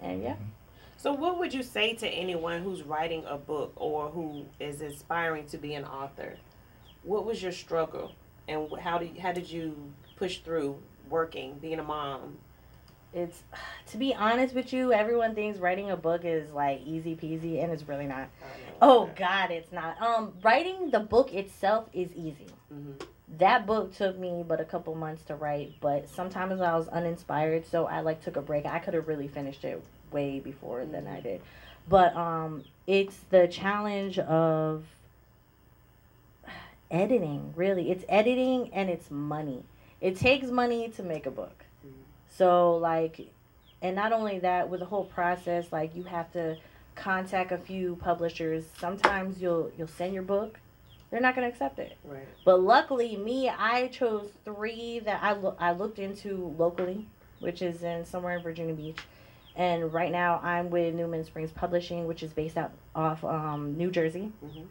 [0.00, 0.36] and yeah.
[1.02, 5.46] So, what would you say to anyone who's writing a book or who is aspiring
[5.46, 6.36] to be an author?
[7.04, 8.12] What was your struggle,
[8.46, 9.74] and how did how did you
[10.16, 10.76] push through
[11.08, 12.36] working, being a mom?
[13.14, 13.44] It's
[13.92, 17.72] to be honest with you, everyone thinks writing a book is like easy peasy, and
[17.72, 18.28] it's really not.
[18.82, 19.98] Oh God, it's not.
[20.02, 22.48] Um, writing the book itself is easy.
[22.68, 22.92] hmm
[23.38, 27.64] that book took me but a couple months to write but sometimes i was uninspired
[27.64, 29.80] so i like took a break i could have really finished it
[30.12, 31.40] way before than i did.
[31.88, 34.84] But um it's the challenge of
[36.90, 37.90] editing really.
[37.90, 39.64] It's editing and it's money.
[40.00, 41.64] It takes money to make a book.
[41.86, 41.92] Mhm.
[42.28, 43.28] so like
[43.82, 46.56] and not only that with the whole process like you have to
[46.96, 48.64] contact a few publishers.
[48.78, 50.58] Sometimes you'll you'll send your book.
[51.10, 51.96] They're not going to accept it.
[52.04, 52.28] Right.
[52.44, 57.08] but luckily, me, I chose three that I, loo- I looked into locally,
[57.40, 58.98] which is in somewhere in Virginia Beach.
[59.56, 63.90] And right now, I'm with Newman Springs Publishing, which is based out off um, New
[63.90, 64.32] Jersey.
[64.44, 64.66] Mhm.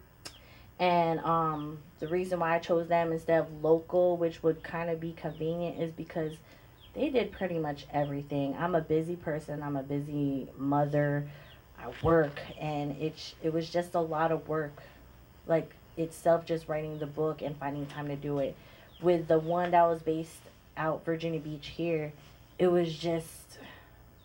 [0.80, 5.00] And um, the reason why I chose them instead of local, which would kind of
[5.00, 6.34] be convenient, is because
[6.94, 8.56] they did pretty much everything.
[8.58, 9.62] I'm a busy person.
[9.62, 11.28] I'm a busy mother.
[11.78, 14.82] I work, and it sh- it was just a lot of work,
[15.48, 18.56] like itself, just writing the book and finding time to do it.
[19.02, 20.42] With the one that was based
[20.76, 22.12] out Virginia Beach here,
[22.58, 23.28] it was just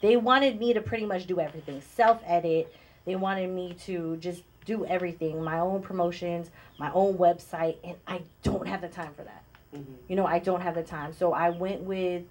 [0.01, 2.75] they wanted me to pretty much do everything, self edit.
[3.05, 8.23] They wanted me to just do everything, my own promotions, my own website, and I
[8.43, 9.43] don't have the time for that.
[9.75, 9.85] Mhm.
[10.07, 11.13] you know i don't have the time.
[11.13, 12.23] So i went with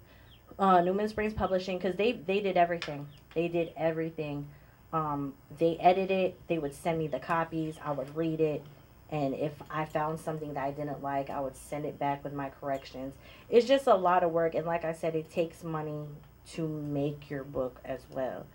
[0.58, 3.06] uh, newman springs publishing because they they did everything.
[3.34, 4.46] They did everything.
[4.92, 6.38] Um, they edited it.
[6.46, 7.76] They would send me the copies.
[7.84, 8.62] I would read it.
[9.10, 12.32] And if i found something that i didn't like i would send it back with
[12.32, 13.12] my corrections.
[13.50, 14.54] It's just a lot of work.
[14.54, 16.06] And like i said it takes money
[16.52, 18.46] to make your book as well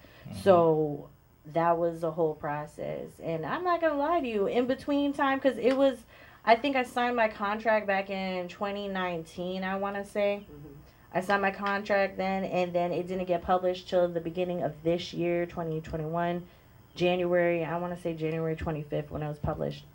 [0.44, 1.10] so
[1.54, 5.40] that was the whole process and i'm not gonna lie to you in between time
[5.40, 5.98] because it was
[6.46, 10.46] I think I signed my contract back in 2019, I want to say.
[10.50, 10.74] Mhm.
[11.14, 14.82] I signed my contract then, and then it didn't get published till the beginning of
[14.84, 16.48] this year, 2021,
[16.96, 17.64] January.
[17.66, 19.86] I want to say January 25th when it was published.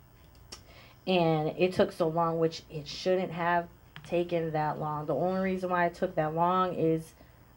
[1.07, 3.67] And it took so long, which it shouldn't have
[4.05, 5.05] taken that long.
[5.05, 7.15] The only reason why it took that long is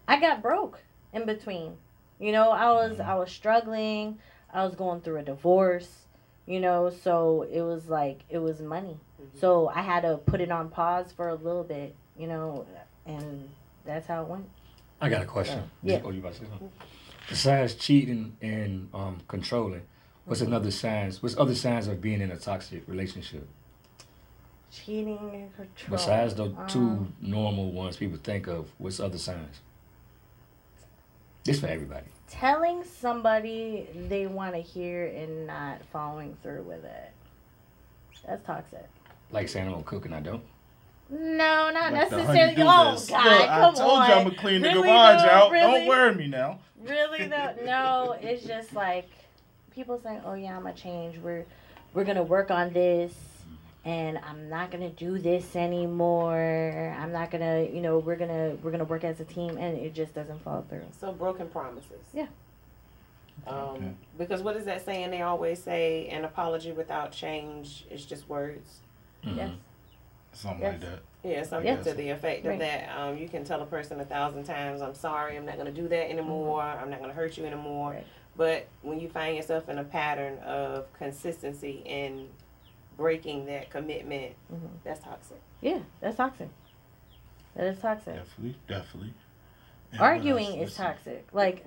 [0.09, 0.81] I got broke
[1.13, 1.77] in between.
[2.19, 4.19] You know, I was I was struggling.
[4.53, 6.07] I was going through a divorce.
[6.47, 8.97] You know, so it was like it was money.
[9.21, 9.39] Mhm.
[9.41, 12.67] So I had to put it on pause for a little bit, you know,
[13.05, 13.51] and
[13.85, 14.49] that's how it went.
[15.01, 15.71] I got a question.
[15.83, 16.01] Yeah.
[16.03, 16.73] Oh, you about to say something?
[17.29, 19.83] Besides cheating and um, controlling,
[20.25, 21.23] what's another signs?
[21.23, 23.47] What's other signs of being in a toxic relationship?
[24.73, 25.91] Cheating and control.
[25.91, 29.61] Besides the two Um, normal ones people think of, what's other signs?
[31.49, 32.05] This for everybody.
[32.29, 37.11] telling somebody they want to hear and not following through with it.
[38.27, 38.87] That's toxic.
[39.31, 40.43] Like saying I'm gonna cook and I don't.
[41.09, 42.55] No, not Let the necessarily.
[42.59, 43.09] Oh this.
[43.09, 44.09] God, Look, I told on.
[44.11, 45.29] you I'm gonna clean the Really, garage though?
[45.31, 45.51] out.
[45.51, 45.79] Really?
[45.79, 46.59] Don't worry me now.
[46.83, 48.17] Really though, no.
[48.21, 49.09] It's just like
[49.71, 51.17] people saying, "Oh yeah, I'm gonna change.
[51.17, 51.47] We're
[51.95, 53.15] we're gonna work on this,
[53.85, 56.95] and I'm not gonna do this anymore.
[56.99, 59.95] I'm not gonna, you know, we're gonna we're gonna work as a team, and it
[59.95, 60.87] just doesn't fall through.
[60.99, 62.01] So broken promises.
[62.13, 62.27] Yeah.
[63.47, 63.91] Um, Okay.
[64.19, 65.11] because what is that saying?
[65.11, 68.81] They always say an apology without change is just words.
[69.25, 69.37] Mhm.
[69.37, 69.51] Yes.
[70.33, 70.73] Something Yes.
[70.73, 70.99] like that.
[71.25, 71.83] Yeah, something Yeah.
[71.83, 72.53] to the effect Right.
[72.55, 72.89] of that.
[72.99, 75.81] Um, you can tell a person a thousand times, "I'm sorry, I'm not going to
[75.81, 76.63] do that anymore.
[76.63, 78.07] I'm not going to hurt you anymore." Right.
[78.37, 82.29] But when you find yourself in a pattern of consistency and
[83.03, 84.69] breaking that commitment, Mhm.
[84.85, 85.39] that's toxic.
[85.63, 86.49] Yeah, that's toxic.
[87.55, 88.15] That is toxic.
[88.17, 89.15] Definitely, definitely.
[89.93, 91.27] And Arguing is toxic.
[91.33, 91.65] Like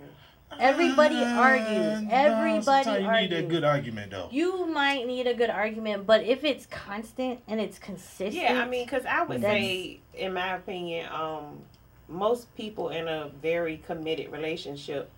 [0.60, 2.02] everybody argues.
[2.04, 3.30] no, Everybody sometimes you need argues.
[3.42, 4.28] that good argument though.
[4.32, 8.68] you might need a good argument, but if it's constant and it's consistent, Yeah, I
[8.68, 11.62] mean, because I would say, in my opinion, um,
[12.08, 15.10] most people in a very committed relationship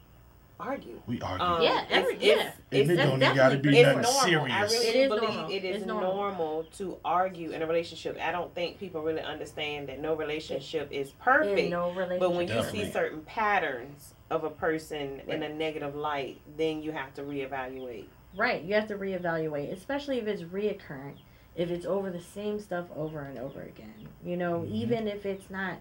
[0.60, 1.02] argue.
[1.08, 1.46] We argue.
[1.46, 2.34] Um, Yeah, every- it's, yeah.
[2.34, 4.22] It's, and it's, it don't even gotta definitely be it's nothing normal.
[4.22, 4.54] serious.
[4.54, 5.52] I really It is believe normal.
[5.52, 6.14] it is It's normal.
[6.16, 8.18] normal to argue in a relationship.
[8.22, 11.70] I don't think people really understand that no relationship is in perfect.
[11.70, 12.20] no relationship.
[12.20, 16.92] But when you see certain patterns of a person in a negative light, then you
[16.92, 18.06] have to reevaluate.
[18.36, 21.18] right, you have to reevaluate, especially if it's reoccurring,
[21.56, 23.94] if it's over the same stuff over and over again.
[24.26, 24.72] You know, Mhm.
[24.72, 25.78] even if it's not,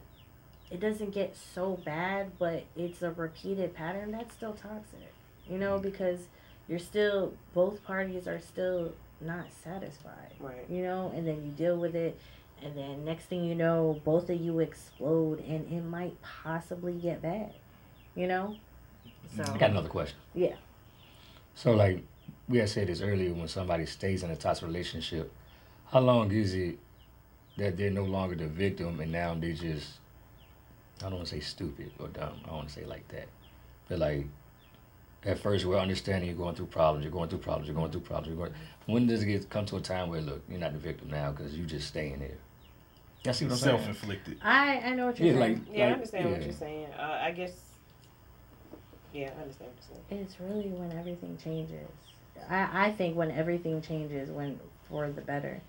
[0.73, 4.11] it doesn't get so bad, but it's a repeated pattern.
[4.11, 5.13] That's still toxic.
[5.49, 5.83] You know, mm.
[5.83, 6.21] because
[6.67, 10.33] you're still both parties are still not satisfied.
[10.41, 10.65] Right.
[10.71, 12.19] you know, and then you deal with it,
[12.63, 17.21] and then next thing you know, both of you explode, and it might possibly get
[17.21, 17.53] bad,
[18.15, 18.57] you know.
[19.37, 19.45] Mm.
[19.45, 20.17] So I got another question.
[20.35, 20.55] Yeah.
[21.55, 22.03] So like
[22.49, 25.31] we had said this earlier, when somebody stays in a toxic relationship,
[25.91, 26.79] how long is it
[27.59, 29.99] that they're no longer the victim and now they just
[31.03, 32.41] I don't want to say stupid or dumb.
[32.45, 33.29] I don't want to say like that.
[33.89, 34.27] But like
[35.25, 38.01] at first we're understanding you're going through problems, you're going through problems, you're going through
[38.01, 38.29] problems.
[38.37, 40.79] You're going, when does it get come to a time where look, you're not the
[40.79, 42.39] victim now because you just staying there?
[43.25, 43.79] Y'all see what I'm saying?
[43.79, 44.39] Self-inflicted.
[44.43, 45.55] I I know what you're Yeah, saying.
[45.65, 46.87] like Yeah, I like, understand what you're saying.
[46.99, 47.53] Uh, I guess.
[49.13, 50.25] Yeah, I understand what you're saying.
[50.25, 51.87] it's really when everything changes.
[52.49, 55.61] I I think when everything changes when for the better.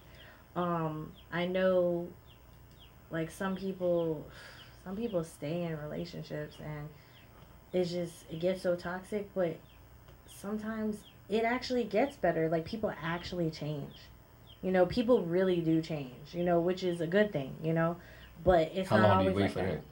[0.56, 2.08] Um, I know,
[3.12, 4.26] like some people,
[4.84, 6.90] some people stay in relationships and
[7.72, 9.58] it's just it gets so toxic, but
[10.28, 10.98] sometimes
[11.30, 12.50] it actually gets better.
[12.50, 13.94] Like people actually change.
[14.62, 16.34] You know, people really do change.
[16.34, 17.56] You know, which is a good thing.
[17.64, 17.98] You know,
[18.44, 19.82] but it's How not long do you always wait like for that.
[19.82, 19.84] that?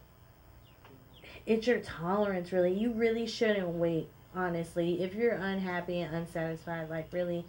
[1.45, 2.73] It's your tolerance, really.
[2.73, 4.09] You really shouldn't wait.
[4.33, 7.43] Honestly, if you're unhappy and unsatisfied, like really,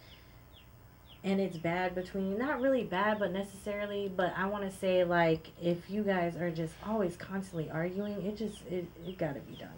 [1.25, 4.11] and it's bad between not really bad, but necessarily.
[4.15, 8.37] But I want to say, like, if you guys are just always constantly arguing, it
[8.37, 9.69] just it it got to be done.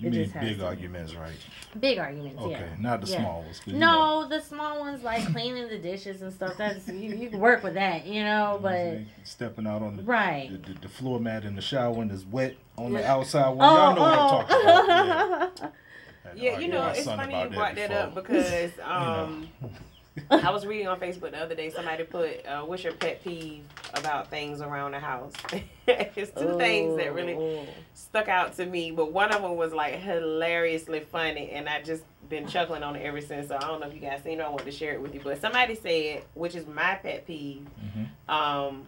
[0.00, 0.62] You It mean big to be.
[0.64, 1.34] arguments, right?
[1.80, 2.76] Big arguments, Okay, yeah.
[2.78, 3.18] not the Yeah.
[3.20, 3.58] small ones.
[3.58, 6.56] 'cause you know, No, the small ones like cleaning the dishes and stuff.
[6.56, 8.22] That's you, you can work with that, you know.
[8.22, 9.06] you know what I'm But saying?
[9.24, 10.50] stepping out on the, right.
[10.52, 13.50] the, the, the floor mat in the shower when it's wet on the outside.
[13.56, 14.88] Well, y'all know what I'm talking about.
[14.88, 15.54] oh.
[15.62, 15.62] oh.
[15.64, 15.68] Yeah.
[16.36, 18.02] Yeah, you know, it's funny you brought that before.
[18.02, 18.84] up because know.
[18.84, 19.48] Um,
[20.30, 21.70] I was reading on Facebook the other day.
[21.70, 25.32] Somebody put, uh, "What's your pet peeve about things around the house?"
[25.86, 27.66] it's two things that really Oh.
[27.94, 32.04] stuck out to me, but one of them was like hilariously funny, and I just
[32.28, 33.48] been chuckling on it ever since.
[33.48, 34.42] So I don't know if you guys seen it.
[34.42, 37.66] I want to share it with you, but somebody said, which is my pet peeve,
[37.96, 38.32] Mhm.
[38.32, 38.86] um,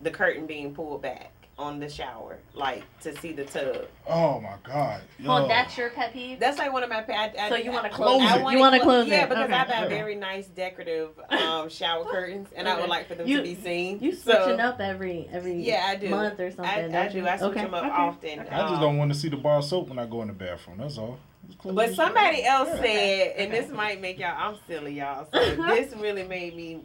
[0.00, 3.86] the curtain being pulled back on the shower, like to see the tub.
[4.06, 5.02] Oh my God.
[5.22, 6.40] Well, that's your pet peeve.
[6.40, 7.34] That's like one of my pet.
[7.38, 8.42] I, So you wanna I- close I it.
[8.42, 9.28] wanna You wanna clo- close Yeah, it.
[9.28, 9.52] because Okay.
[9.54, 9.94] I buy Okay.
[9.94, 13.54] very nice decorative um, shower curtains, and I would like for them You- to be
[13.54, 14.00] seen.
[14.00, 16.08] You So- switching up every every Yeah, I do.
[16.08, 16.64] month or something.
[16.66, 17.18] I, I don't do.
[17.18, 17.28] you?
[17.28, 18.40] I switch Okay, them up okay, often.
[18.40, 18.48] okay.
[18.50, 20.28] I just um, don't want to see the bar of soap when I go in
[20.28, 20.78] the bathroom.
[20.78, 21.18] That's all.
[21.64, 22.82] But somebody else Yeah.
[22.82, 25.26] said, and this might make y'all, I'm silly, y'all.
[25.32, 25.38] So
[25.68, 26.80] this really made me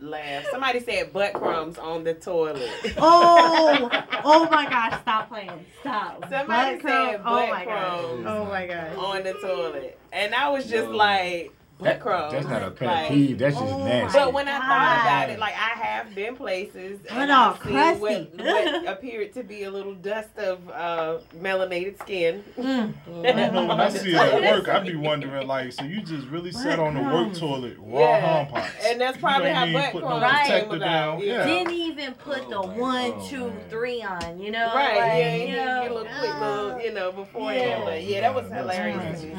[0.00, 0.44] laugh.
[0.50, 2.68] Somebody said butt crumbs on the toilet.
[2.96, 3.88] Oh,
[4.24, 5.00] oh my gosh!
[5.02, 5.64] Stop playing.
[5.80, 6.22] Stop.
[6.30, 8.00] Somebody Butt crumb- said Oh butt my gosh.
[8.00, 8.96] crumbs Oh my gosh.
[8.96, 9.98] on the toilet.
[10.12, 10.96] And I was just Yo.
[10.96, 12.32] like, That- crumbs.
[12.32, 13.38] that's not a pet Like, peeve.
[13.38, 14.18] That's just Oh nasty.
[14.18, 17.62] But when I thought about it, like I have been places and all I've
[17.98, 22.44] seen what, what appeared to be a little dust of uh, melanated skin.
[22.56, 22.94] Mm.
[23.08, 26.52] I when I see it at work, I'd be wondering like, so you just really
[26.52, 28.20] sat on the work toilet raw Yeah.
[28.44, 28.70] home pots.
[28.86, 30.46] And that's probably You how ain't butt put no crumbs Right.
[30.46, 30.78] came about.
[30.80, 31.20] down.
[31.22, 31.44] Yeah.
[31.44, 33.60] Didn't even put the Oh, my- one, oh, two, man.
[33.68, 34.40] three on.
[34.40, 37.12] You know, Right, like, yeah, you you know, get a little quick little, you know,
[37.12, 37.60] beforehand.
[37.80, 37.84] Yeah.
[37.84, 39.34] But yeah, that was hilarious to me.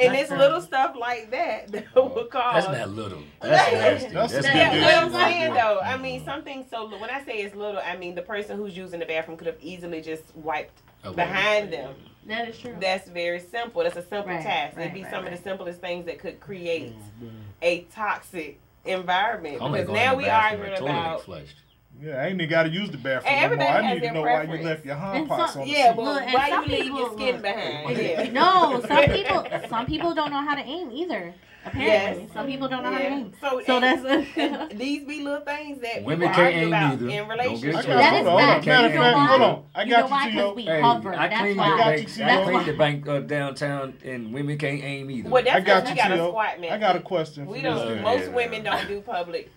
[0.00, 2.66] And it's little stuff like that that oh, would cause.
[2.66, 3.22] That's not little.
[3.40, 4.14] That's nasty.
[4.14, 7.38] That's That's, a Yeah, what I'm saying though, I mean something so when I say
[7.38, 10.82] it's little, I mean the person who's using the bathroom could have easily just wiped
[11.04, 11.14] Okay.
[11.16, 11.94] behind them.
[12.26, 12.76] That is true.
[12.80, 13.82] That's very simple.
[13.82, 14.76] That's a simple Right, task.
[14.76, 16.92] right, It'd be right, some of the simplest things that could create
[17.22, 17.26] Oh,
[17.62, 19.62] a toxic environment.
[19.62, 21.56] I'm Because now we bathroom arguing and toilet ain't about flushed.
[22.00, 23.66] Yeah, I ain't even got to use the bathroom And no more.
[23.66, 25.88] I need to their know why you left your home And pots on the yeah,
[25.88, 25.96] seat.
[25.96, 27.42] but Look, and why you leave your skin look.
[27.42, 27.98] behind?
[27.98, 28.30] Yeah.
[28.32, 31.34] No, some people some people don't know how to aim either.
[31.66, 32.32] Apparently, Yes.
[32.32, 33.32] some people don't know how to aim.
[33.40, 34.02] So, So that's
[34.38, 37.08] and these be little things that Women can't aim about either.
[37.08, 37.64] in relationships.
[37.64, 38.48] it I got, That hold on, hold on.
[38.54, 38.66] fact.
[38.66, 39.26] Matter You know why?
[39.26, 39.64] hold on.
[39.74, 40.24] I you know got why?
[40.24, 40.54] you, Because Tio.
[40.54, 41.14] we Hey, hover.
[41.14, 41.96] I That's cleaned I the got why.
[41.96, 42.00] bank.
[42.08, 42.24] you, Tio.
[42.24, 42.64] I That's cleaned why.
[42.72, 45.28] the bank uh, downtown, and women can't aim either.
[45.28, 46.72] Well, that's I got you, we got a squat method.
[46.74, 48.02] I got a question for We don't.
[48.02, 49.50] Most women don't do public.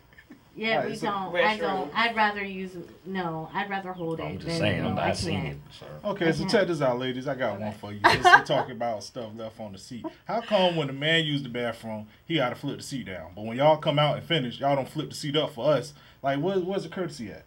[0.54, 1.36] Yeah, Alright, we so don't.
[1.36, 1.60] I restroom.
[1.60, 1.92] don't.
[1.96, 2.72] I'd rather use
[3.06, 3.50] no.
[3.54, 4.24] I'd rather hold it.
[4.24, 5.44] I'm just than- saying, I'm I not seeing it.
[5.44, 5.60] can't.
[6.04, 6.10] So.
[6.10, 7.26] Okay, so check this out, ladies.
[7.28, 8.02] I got one for you.
[8.06, 10.06] Since we talking about stuff left on the seat.
[10.26, 13.32] How come when the man used the bathroom, he got to flip the seat down,
[13.34, 15.94] but when y'all come out and finish, y'all don't flip the seat up for us?
[16.22, 17.46] Like, what, where's the courtesy at?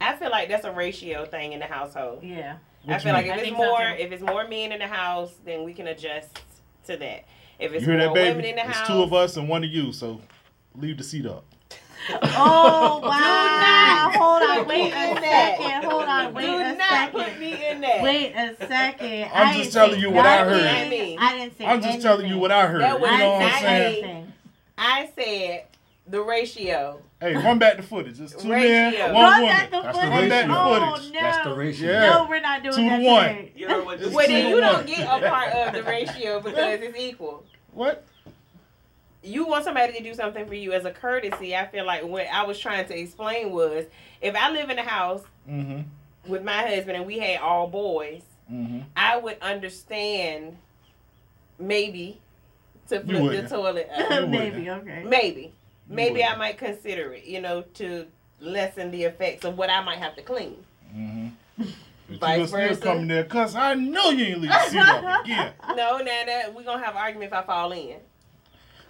[0.00, 2.22] I feel like that's a ratio thing in the household.
[2.22, 2.58] Yeah.
[2.84, 3.32] What I you feel like mean?
[3.32, 4.02] if I it's think so, more, too.
[4.04, 6.40] if it's more men in the house, then we can adjust
[6.86, 7.24] to that.
[7.58, 8.28] If it's You hear more that, baby?
[8.36, 10.20] women in the It's house, two of us and one of you, so
[10.76, 11.44] leave the seat up.
[12.10, 14.10] Oh wow!
[14.14, 14.68] Hold on.
[14.68, 15.84] Wait a in second.
[15.90, 16.34] Hold on.
[16.34, 17.40] Wait do a not put second.
[17.40, 18.02] me in that.
[18.02, 19.30] Wait a second.
[19.34, 20.62] I'm just telling you what I heard.
[20.62, 20.88] I
[21.38, 21.66] didn't say.
[21.66, 22.80] I'm just telling you what I heard.
[22.82, 24.32] That You was know what I'm not saying?
[24.78, 25.64] I said
[26.06, 27.00] the ratio.
[27.20, 28.20] Hey, run back the footage.
[28.20, 28.68] It's two Ratio.
[28.70, 29.56] men, one Run woman.
[29.56, 30.10] back the That's the footage.
[30.20, 31.12] Run back the oh footage.
[31.12, 31.20] no!
[31.20, 31.92] That's the ratio.
[31.92, 32.10] Yeah.
[32.10, 33.28] No, we're not doing Two to that one.
[33.28, 33.52] today.
[33.56, 35.82] You heard what It's Well, two then to you don't get a part of the
[35.82, 37.44] ratio because it's equal.
[37.72, 38.06] What?
[39.22, 41.54] You want somebody to do something for you as a courtesy.
[41.56, 43.84] I feel like what I was trying to explain was
[44.20, 46.30] if I live in a house Mm-hmm.
[46.30, 48.80] with my husband and we had all boys, Mm-hmm.
[48.96, 50.56] I would understand
[51.58, 52.20] maybe
[52.88, 54.10] to flip the toilet up.
[54.28, 55.02] Maybe okay.
[55.06, 55.52] maybe.
[55.88, 56.38] Maybe I wouldn't.
[56.38, 58.06] might consider it, you know, to
[58.40, 60.56] lessen the effects of what I might have to clean.
[60.94, 61.64] Mm-hmm.
[62.10, 65.24] But Vice you still coming there, cause I know you ain't leave the seat up
[65.24, 65.52] again.
[65.76, 67.96] No, Nana, we're gonna have an argument if I fall in.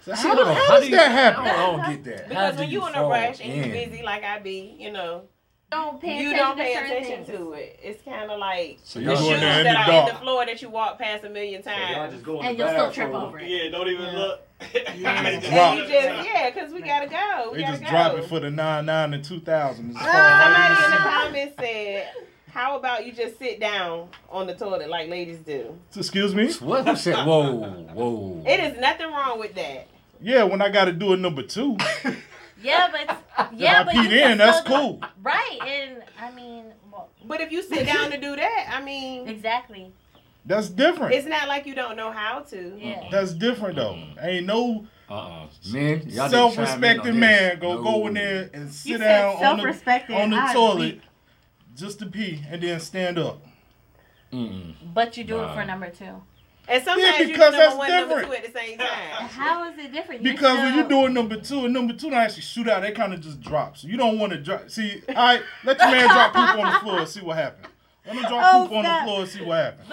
[0.01, 0.55] So how, hold on.
[0.55, 1.43] how How does do you- that I happen?
[1.45, 2.29] don't, I don't get that.
[2.29, 3.71] Because when you in a rush and you in?
[3.71, 5.23] busy like I be, you know,
[5.71, 7.37] Don't pay you attention don't pay to attention things.
[7.37, 7.79] to it.
[7.83, 10.13] It's kind of like So the y'all shoes going there in that the are in
[10.15, 12.13] the floor that you walk past a million So times.
[12.13, 13.47] just go And you'll still trip over it.
[13.49, 14.11] Yeah, don't even Yeah.
[14.17, 14.41] look.
[14.95, 15.23] Yeah.
[15.23, 15.73] They just Drop.
[15.73, 17.49] And you just yeah, because we gotta go.
[17.51, 17.89] We They gotta just go.
[17.91, 19.93] drop it for the nine nine and two thousand.
[19.97, 22.11] Ah, somebody in the comments said,
[22.51, 26.51] "How about you just sit down on the toilet like ladies do?" Excuse me.
[26.53, 26.87] What?
[26.87, 27.25] Who said?
[27.25, 27.53] Whoa,
[27.93, 28.43] whoa.
[28.45, 29.87] It is nothing wrong with that.
[30.21, 31.77] Yeah, when I got to do a number two,
[32.61, 34.37] Yeah, but yeah, I but peed you in.
[34.37, 35.01] That's still cool.
[35.23, 39.27] Right, and I mean, well, But if you sit down to do that, I mean,
[39.29, 39.91] exactly.
[40.45, 41.13] That's different.
[41.13, 42.77] it's not like you don't know how to.
[42.77, 43.01] Yeah.
[43.01, 43.11] Uh-uh.
[43.11, 43.93] That's different though.
[43.93, 44.25] Uh-uh.
[44.25, 45.47] Ain't no Uh-uh.
[45.71, 47.83] Men, y'all didn't chime in self-respecting man go No.
[47.83, 51.01] go in there and sit said down on the on the toilet weak.
[51.79, 53.41] Just to pee and then stand up.
[54.33, 54.73] Mm-mm.
[54.93, 56.21] But you do it for number two.
[56.67, 58.87] And sometimes Yeah, you do because number that's one, number two at the same time.
[59.29, 60.21] How is it different?
[60.21, 62.91] You Because when you're doing number two and number two don't actually shoot out, they
[62.91, 63.75] kind of just drop.
[63.77, 64.69] So you don't want to drop.
[64.69, 67.73] See, all right, let your man drop poop on the floor and see what happens.
[68.05, 69.89] Let him drop Oh, poop on the floor and see what happens.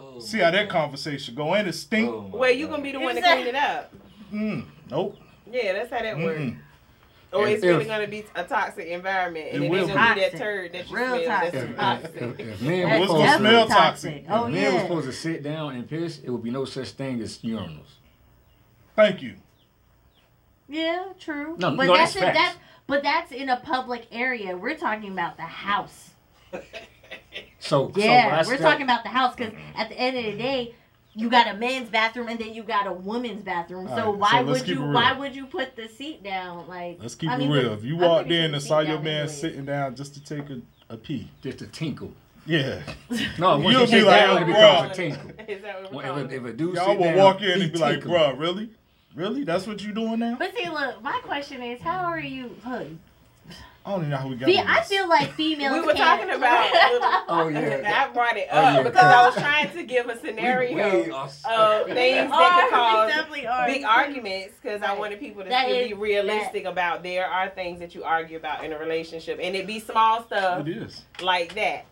[0.00, 1.54] Oh, See how that conversation go.
[1.54, 2.10] Ain't it stink?
[2.10, 2.70] oh my Well, you God.
[2.72, 3.92] gonna be the one to clean it up.
[4.32, 5.16] Mm, nope.
[5.52, 6.52] Yeah, that's how that works.
[7.32, 9.92] Or it's really gonna be a toxic environment, and It it will be.
[9.94, 11.26] gonna be that turd that you Real smell.
[11.40, 11.54] toxic.
[11.54, 12.22] If, That's toxic.
[12.22, 14.16] if, if men That's were What's gonna smell to, toxic?
[14.24, 14.74] if Oh men yeah.
[14.74, 17.86] were supposed to sit down and piss, it would be no such thing as urinals.
[18.96, 19.36] Thank you.
[20.68, 21.56] Yeah, true.
[21.58, 22.58] No, but no, that's that's in, facts.
[22.86, 24.56] But that's in a public area.
[24.56, 26.10] We're talking about the house.
[26.50, 26.60] So,
[27.58, 29.80] so Yeah, I we're still- talking about the house because mm-hmm.
[29.80, 30.74] at the end of the day,
[31.14, 33.86] you got a man's bathroom and then you got a woman's bathroom.
[33.88, 34.82] So Alright, why so would you?
[34.82, 36.66] Why would you put the seat down?
[36.68, 37.72] Like Let's keep I it real.
[37.74, 39.36] If you walked in and saw your man anyways.
[39.40, 42.12] sitting down just to take a, a pee, just a tinkle.
[42.46, 42.80] yeah,
[43.38, 45.30] No, You'll be like, down, it "Oh, becomes bruh." a tinkle.
[45.48, 46.36] Is that what we're When- If, it?
[46.36, 48.14] if a dude y'all will down, walk in and be like, tinkling.
[48.16, 48.70] "Bruh, really,
[49.14, 49.44] really?
[49.44, 52.56] That's what you're doing now?" But see, look, my question is, how are you?
[52.66, 52.88] Look,
[53.84, 54.46] I don't even know how we got.
[54.46, 54.88] Fe- I this.
[54.88, 55.72] feel like females.
[55.80, 57.24] We were can't- talking about.
[57.28, 58.06] Oh, yeah.
[58.08, 58.82] I brought it Oh, up yeah.
[58.82, 62.70] because I was trying to give a scenario We way of things They that could
[62.70, 67.02] cause definitely big arguments because I wanted people to That still is- be realistic about
[67.02, 70.66] there are things that you argue about in a relationship and it be small stuff
[70.66, 71.02] It is.
[71.22, 71.86] like that.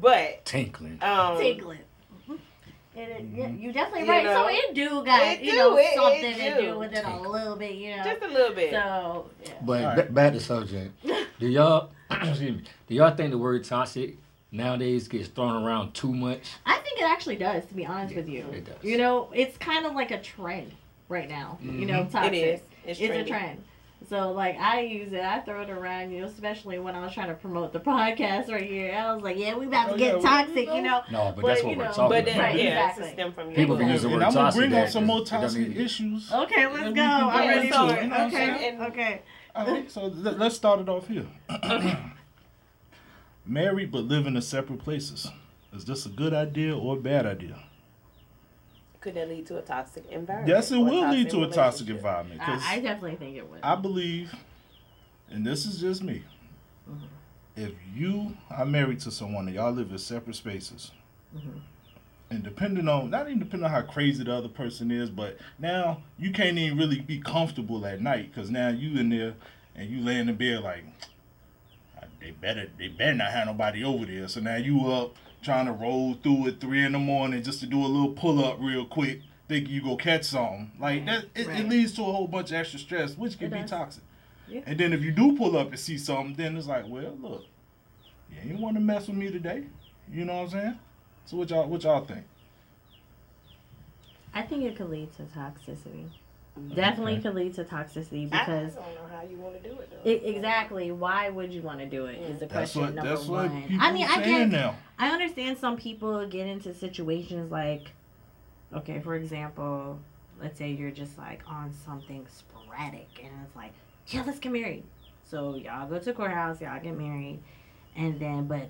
[0.00, 0.98] But Tinkling.
[1.02, 1.80] um Tinkling.
[2.96, 3.62] It, it, yeah, mm-hmm.
[3.62, 4.24] you definitely You right.
[4.24, 6.66] know, so it do got it you do, know it- it something to do.
[6.72, 8.04] do with it a little bit, you know.
[8.04, 8.70] just a little bit.
[8.70, 9.52] So yeah.
[9.62, 10.06] But Alright.
[10.08, 10.92] ba- back to subject.
[11.40, 12.62] Do y'all excuse me?
[12.86, 14.16] Do y'all think the word toxic
[14.52, 16.52] nowadays gets thrown around too much?
[16.64, 18.44] I think it actually does, to be honest Yeah, with you.
[18.52, 18.76] it does.
[18.82, 20.70] You know, it's kind of like a trend
[21.08, 21.58] right now.
[21.60, 21.86] You mm-hmm.
[21.86, 22.32] know, toxic.
[22.32, 22.60] it is.
[22.86, 23.20] It's, It's, trendy.
[23.22, 23.64] a trend.
[24.08, 27.14] So like I use it, I throw it around, you know, especially when I was
[27.14, 28.94] trying to promote the podcast right here.
[28.94, 31.02] I was like, yeah, we about to Oh, get yeah, toxic, you know.
[31.10, 32.44] No, but, But, that's what you we're know, talking But then, about.
[32.44, 33.02] Right, yeah, exactly.
[33.04, 33.86] it's a stem from your People book.
[33.88, 36.32] use the and word I'm gonna toxic bring that up some more toxic issues.
[36.32, 37.02] Okay, let's go.
[37.02, 38.02] I'm ready into for it, it.
[38.02, 39.22] you know what I'm Okay, okay.
[39.54, 41.26] All right, so let, let's start it off here.
[43.46, 45.28] Married but living in separate places.
[45.72, 47.58] Is this a good idea or a bad idea?
[49.04, 50.48] Could that lead to a toxic environment?
[50.48, 52.40] Yes, it will lead to a toxic environment.
[52.40, 52.62] environment.
[52.62, 53.60] 'cause I, I definitely think it would.
[53.62, 54.34] I believe,
[55.28, 56.22] and this is just me,
[56.90, 57.04] mm-hmm.
[57.54, 60.90] if you are married to someone and y'all live in separate spaces,
[61.36, 61.58] mm-hmm.
[62.30, 66.02] and depending on not even depending on how crazy the other person is, but now
[66.18, 69.34] you can't even really be comfortable at night because now you in there
[69.76, 70.82] and you lay in the bed like
[72.20, 74.28] they better they better not have nobody over there.
[74.28, 77.66] So now you up trying to roll through at three in the morning just to
[77.66, 80.72] do a little pull up real quick, thinking you go catch something.
[80.80, 81.60] Like that, it, Right.
[81.60, 83.70] it leads to a whole bunch of extra stress, which can It be does.
[83.70, 84.02] toxic.
[84.48, 84.62] Yeah.
[84.66, 87.44] And then if you do pull up and see something, then it's like, well, look,
[88.30, 89.64] you ain't want to mess with me today.
[90.10, 90.78] You know what I'm saying?
[91.26, 92.24] So what y'all what y'all think?
[94.34, 96.08] I think it could lead to toxicity.
[96.74, 97.22] Definitely Okay.
[97.22, 99.90] could lead to toxicity because I because don't know how you want to do it
[99.90, 100.08] though.
[100.10, 103.10] I- exactly why would you want to do it is the That's question what number
[103.16, 103.62] that's one.
[103.68, 104.76] people I mean, I saying get, now.
[104.98, 107.90] I understand some people get into situations like,
[108.72, 109.98] okay, for example,
[110.40, 113.72] let's say you're just like on something sporadic and it's like,
[114.08, 114.84] yeah, let's get married.
[115.24, 117.40] So y'all go to courthouse, y'all get married,
[117.96, 118.68] and then but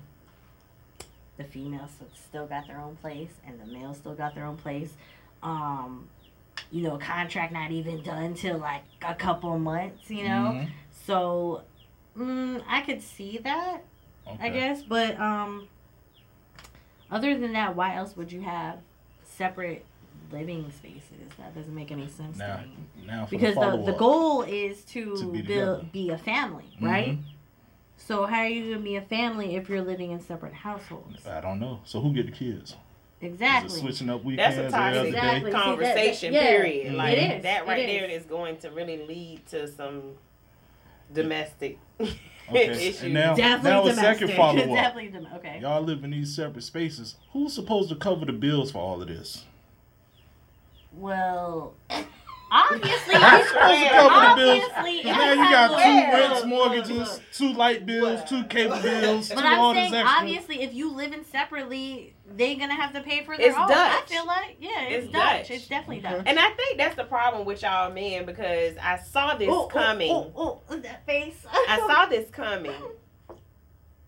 [1.37, 1.91] the females
[2.27, 4.93] still got their own place and the males still got their own place.
[5.43, 6.07] Um,
[6.71, 10.53] you know, contract not even done till like a couple months, you know.
[10.55, 10.67] Mhm.
[11.05, 11.63] So,
[12.17, 13.81] mm, I could see that.
[14.39, 14.81] I guess.
[14.83, 15.67] But um,
[17.11, 18.79] other than that, why else would you have
[19.23, 19.85] separate
[20.31, 21.31] living spaces?
[21.37, 22.69] That doesn't make any sense Now, to me.
[23.05, 26.65] now for Because the, the, the goal is to, To be build be a family,
[26.81, 27.17] right?
[27.17, 27.23] Mhm.
[27.97, 31.25] So how are you gonna be a family if you're living in separate households?
[31.25, 31.79] I don't know.
[31.85, 32.75] So who get the kids?
[33.21, 33.79] Is Exactly.
[33.79, 35.11] switching up That's a every toxic Exactly.
[35.11, 35.37] day?
[35.39, 36.33] See, that- conversation.
[36.33, 36.87] that- yeah, period.
[36.87, 38.21] it Like is, that right it there is.
[38.23, 40.01] is going to really lead to some
[41.13, 42.69] domestic Okay.
[42.69, 43.01] issues.
[43.03, 44.19] And now, Definitely now a domestic.
[44.29, 44.67] second follow up.
[44.67, 45.59] Definitely dom- okay.
[45.61, 47.15] Y'all live in these separate spaces.
[47.31, 49.45] Who's supposed to cover the bills for all of this?
[50.91, 51.73] Well,
[52.51, 55.05] obviously, Who's supposed to cover the bills?
[55.05, 59.45] Now you got two Well, rents, mortgages, two light bills, two cable bills, two But
[59.45, 60.19] all I'm this saying, extra.
[60.19, 63.67] obviously, if you live in separately, they're gonna have to pay for their It's own.
[63.67, 64.03] Dutch.
[64.03, 65.37] I feel like, yeah, it's, It's Dutch.
[65.47, 65.51] Dutch.
[65.51, 66.23] It's definitely Dutch.
[66.25, 69.67] And I think that's the problem with y'all men because I saw this Oh, oh,
[69.67, 70.11] coming.
[70.11, 71.35] Oh, that face.
[71.51, 72.71] I saw this coming.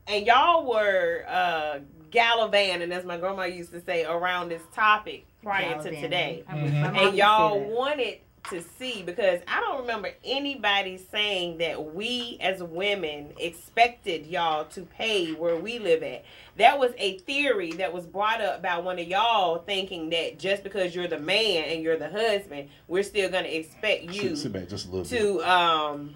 [0.07, 5.81] And y'all were uh gallivanting, as my grandma used to say, around this topic prior
[5.83, 6.43] to today.
[6.47, 6.97] I mean, Mhm.
[7.07, 8.19] And y'all wanted
[8.49, 14.81] to see because I don't remember anybody saying that we as women expected y'all to
[14.81, 16.23] pay where we live at.
[16.57, 20.63] That was a theory that was brought up by one of y'all thinking that just
[20.63, 24.53] because you're the man and you're the husband, we're still gonna expect you sit, sit
[24.53, 25.43] back just a little bit.
[25.43, 26.15] to um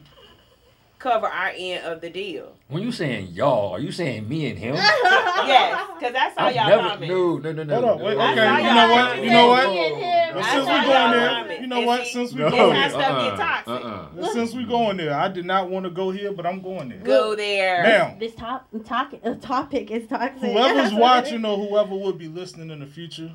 [1.01, 2.53] cover our end of the deal.
[2.67, 4.75] When you saying y'all, are you saying me and him?
[4.75, 6.89] yes, because that's how I've y'all never.
[6.89, 7.11] comment.
[7.11, 7.81] No, no, no, no.
[7.81, 8.05] Hold no.
[8.05, 9.23] wait, I okay, you know what?
[9.23, 9.69] You know what?
[9.69, 10.35] Me and him.
[10.35, 11.61] But since we y'all going there, comment.
[11.61, 12.05] you know what?
[12.07, 12.49] Since we No.
[12.51, 13.85] going That's how there, stuff get toxic.
[13.85, 14.33] Uh-uh.
[14.33, 16.99] since we going there, I did not want to go here, but I'm going there.
[16.99, 17.83] Go there.
[17.83, 20.39] Now, This top topic, uh, topic is toxic.
[20.41, 23.31] whoever's watching or whoever would be listening in the future,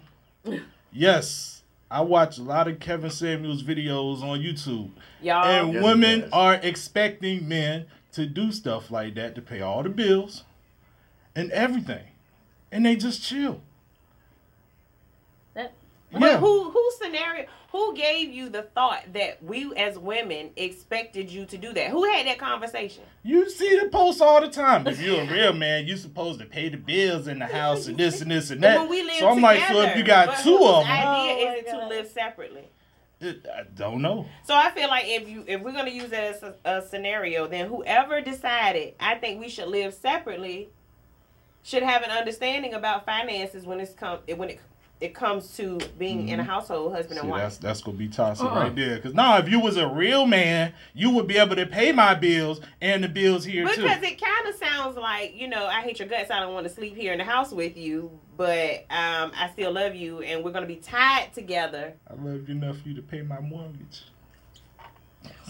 [0.93, 1.56] yes,
[1.91, 4.91] I watch a lot of Kevin Samuels videos on YouTube,
[5.23, 5.45] Y'all.
[5.45, 9.89] And Yes, women are expecting men to do stuff like that to pay all the
[9.89, 10.45] bills
[11.35, 12.05] and everything,
[12.73, 13.61] and they just chill.
[16.13, 16.37] That- But Yeah.
[16.39, 21.59] who who scenario who gave you the thought that we as women expected you to
[21.59, 21.91] do that?
[21.91, 23.03] Who had that conversation?
[23.23, 24.87] You see the posts all the time.
[24.87, 27.99] If you're a real man, you're supposed to pay the bills in the house and
[27.99, 28.89] this and this and that.
[28.89, 31.45] we live so I'm like, so if you got two of them, idea Oh is
[31.45, 32.65] my it to live separately?
[33.21, 34.27] It, I don't know.
[34.45, 37.47] So I feel like if you if we're gonna use that as a, a scenario,
[37.47, 40.69] then whoever decided, I think we should live separately,
[41.63, 44.61] should have an understanding about finances when it's come when it
[45.01, 47.43] it comes to being in a household, husband See, and wife.
[47.43, 48.55] that's that's gonna be toxic Uh-uh.
[48.61, 48.99] right there.
[48.99, 52.15] Cause now, if you was a real man, you would be able to pay my
[52.15, 53.83] bills and the bills here too.
[53.83, 56.31] Because it kind of sounds like you know I hate your guts.
[56.31, 59.73] I don't want to sleep here in the house with you, but um, I still
[59.73, 61.93] love you, and we're gonna be tied together.
[62.09, 64.05] I love you enough for you to pay my mortgage.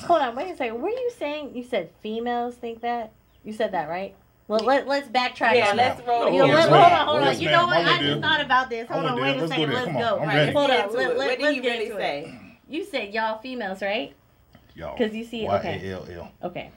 [0.07, 0.81] Hold on, wait a second.
[0.83, 3.13] Were you saying you said females think that?
[3.45, 4.15] You said that right?
[4.49, 6.07] Well, let let's backtrack Yeah, on let's that.
[6.07, 6.21] roll.
[6.21, 6.57] No, You know, here.
[6.57, 7.43] yes, let, hold on, hold Yes, on.
[7.43, 7.77] You know what?
[7.79, 8.21] I'm I with just you.
[8.21, 8.89] thought about this.
[8.89, 9.23] Hold on, you.
[9.23, 9.71] wait a Let's go second.
[9.71, 9.85] there.
[9.85, 10.17] Let's go.
[10.21, 10.35] I'm Right.
[10.37, 10.53] ready.
[10.53, 10.95] Hold Get on.
[10.95, 12.41] Let, let, what do let's you really say?
[12.69, 14.15] You said y'all females, right?
[14.75, 14.97] Y'all.
[14.97, 15.79] Because you see- okay.
[15.83, 16.31] Y-A-L-L.
[16.45, 16.71] Okay,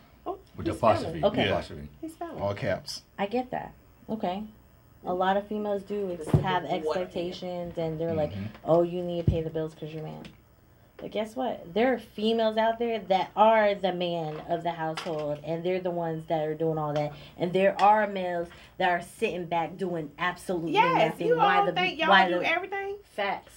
[0.56, 1.24] With the apostrophe.
[1.24, 1.48] Okay.
[1.50, 1.88] Apostrophe.
[2.40, 3.04] All caps.
[3.20, 3.74] I get that.
[4.10, 4.44] Okay.
[5.06, 8.48] A lot of females do ex- have expectations, and they're like, Mhm.
[8.66, 10.24] "Oh, you need to pay the bills because you're man."
[11.02, 11.74] But guess what?
[11.74, 15.92] There are females out there that are the man of the household, and they're the
[15.92, 17.14] ones that are doing all that.
[17.38, 21.28] And there are males that are sitting back doing absolutely Yes, nothing.
[21.28, 22.98] you why all the think y'all why do the everything.
[23.04, 23.54] facts?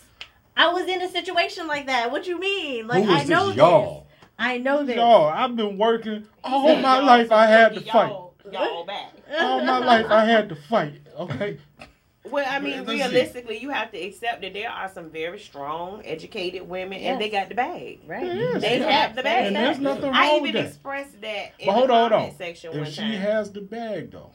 [0.57, 2.13] I was in a situation like that.
[2.13, 2.87] What you mean?
[2.87, 4.07] Like Who I know this y'all?
[4.21, 4.29] this.
[4.39, 4.97] I know this.
[4.97, 7.33] Y'all, I've been working all my life.
[7.33, 8.09] I had to gonna fight.
[8.11, 9.13] Y'all, y'all back.
[9.41, 11.01] All my life I had to fight.
[11.19, 11.59] Okay.
[12.31, 16.69] Well, I mean, realistically, you have to accept that there are some very strong, educated
[16.69, 18.01] women, and they got the bag.
[18.07, 18.25] Right.
[18.25, 18.61] Yes.
[18.63, 19.49] They have the bag.
[19.49, 20.69] And there's nothing wrong I with even that.
[20.69, 22.39] expressed that in But hold the on, hold comment on.
[22.39, 23.13] section If one she time.
[23.15, 24.31] has the bag though,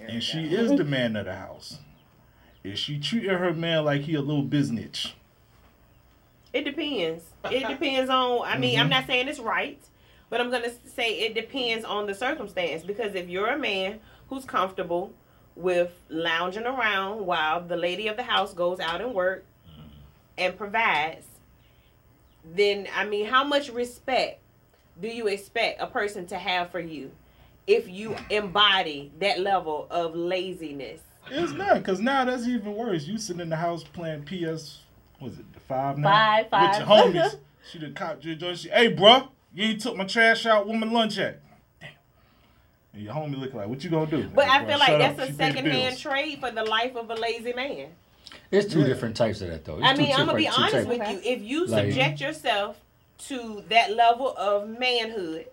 [0.00, 1.78] and she is the man of the house,
[2.62, 5.12] is she treating her man like he a little business?
[6.52, 7.24] It depends.
[7.50, 8.42] It depends on.
[8.46, 8.90] I mean, I'm Mhm.
[8.90, 9.80] not saying it's right,
[10.30, 12.82] but I'm gonna say it depends on the circumstance.
[12.84, 15.12] Because if you're a man who's comfortable
[15.56, 19.88] with lounging around while the lady of the house goes out and work mm-hmm.
[20.38, 21.26] and provides,
[22.54, 24.40] then I mean, how much respect
[25.00, 27.10] do you expect a person to have for you
[27.66, 31.00] if you embody that level of laziness?
[31.28, 33.04] It's not, because now that's even worse.
[33.06, 34.82] You sitting in the house playing PS,
[35.20, 36.08] was it the five now?
[36.08, 36.68] Five, five.
[36.68, 37.38] With your homies.
[37.70, 38.58] she the cop, you joint.
[38.58, 40.68] She, hey, bruh, you ain't took my trash out.
[40.68, 41.40] Where my lunch at?
[42.96, 42.98] Damn.
[42.98, 44.28] And your homie looking like, what you gonna do?
[44.34, 45.24] But I feel like that's up.
[45.24, 47.88] a She pay secondhand trade for the life of a lazy man.
[48.50, 48.86] It's two Yeah.
[48.86, 49.76] different types of that though.
[49.78, 51.20] It's I two mean, I'm gonna be honest types- with you.
[51.24, 52.76] If you Like- subject yourself
[53.28, 55.46] to that level of manhood,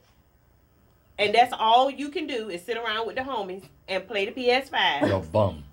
[1.20, 4.32] and that's all you can do is sit around with the homies and play the
[4.32, 5.64] PS5, Yo, bum.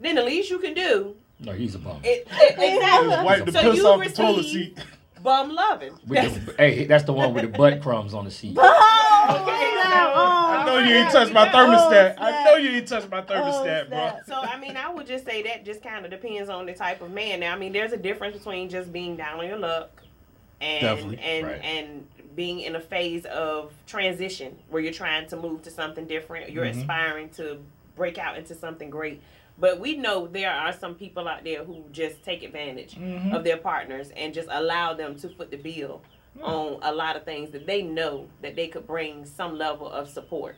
[0.00, 2.00] then the least you can do No, he's a bum.
[2.04, 4.78] it, it exactly wipe the So piss you off the toilet receive- seat.
[5.22, 5.92] bum loving.
[6.06, 8.56] With the, hey, that's the one with the butt crumbs on the seat.
[8.60, 9.92] Oh, Okay, snap.
[9.92, 10.96] so- Oh, I know you snap.
[11.04, 12.14] ain't touched my Oh, thermostat.
[12.18, 14.12] I know you ain't touched my Oh, thermostat, bro.
[14.26, 17.00] So I mean, I would just say that just kind of depends on the type
[17.02, 17.40] of man.
[17.40, 20.02] Now, I mean, there's a difference between just being down on your luck
[20.60, 21.60] and Definitely, and right.
[21.64, 22.06] and
[22.36, 26.50] being in a phase of transition where you're trying to move to something different.
[26.50, 26.78] You're Mhm.
[26.80, 27.58] aspiring to
[27.94, 29.20] break out into something great.
[29.58, 33.34] But we know there are some people out there who just take advantage Mhm.
[33.34, 36.11] of their partners and just allow them to foot the bill Yeah.
[36.40, 40.08] On a lot of things that they know that they could bring some level of
[40.08, 40.56] support.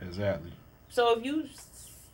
[0.00, 0.52] Exactly.
[0.88, 1.48] So if you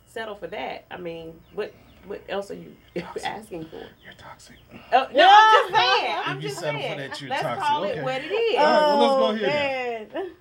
[0.07, 1.73] settle for that, I mean, what
[2.07, 2.75] what else are you
[3.23, 3.75] asking for?
[4.03, 4.55] You're toxic.
[4.91, 6.15] Oh, no, I'm just saying.
[6.25, 7.63] I'm If you just settle for that, you're Let's toxic.
[7.63, 7.99] call Okay.
[7.99, 8.57] it what it is.
[8.57, 10.31] All right, well, let's go Oh, here man.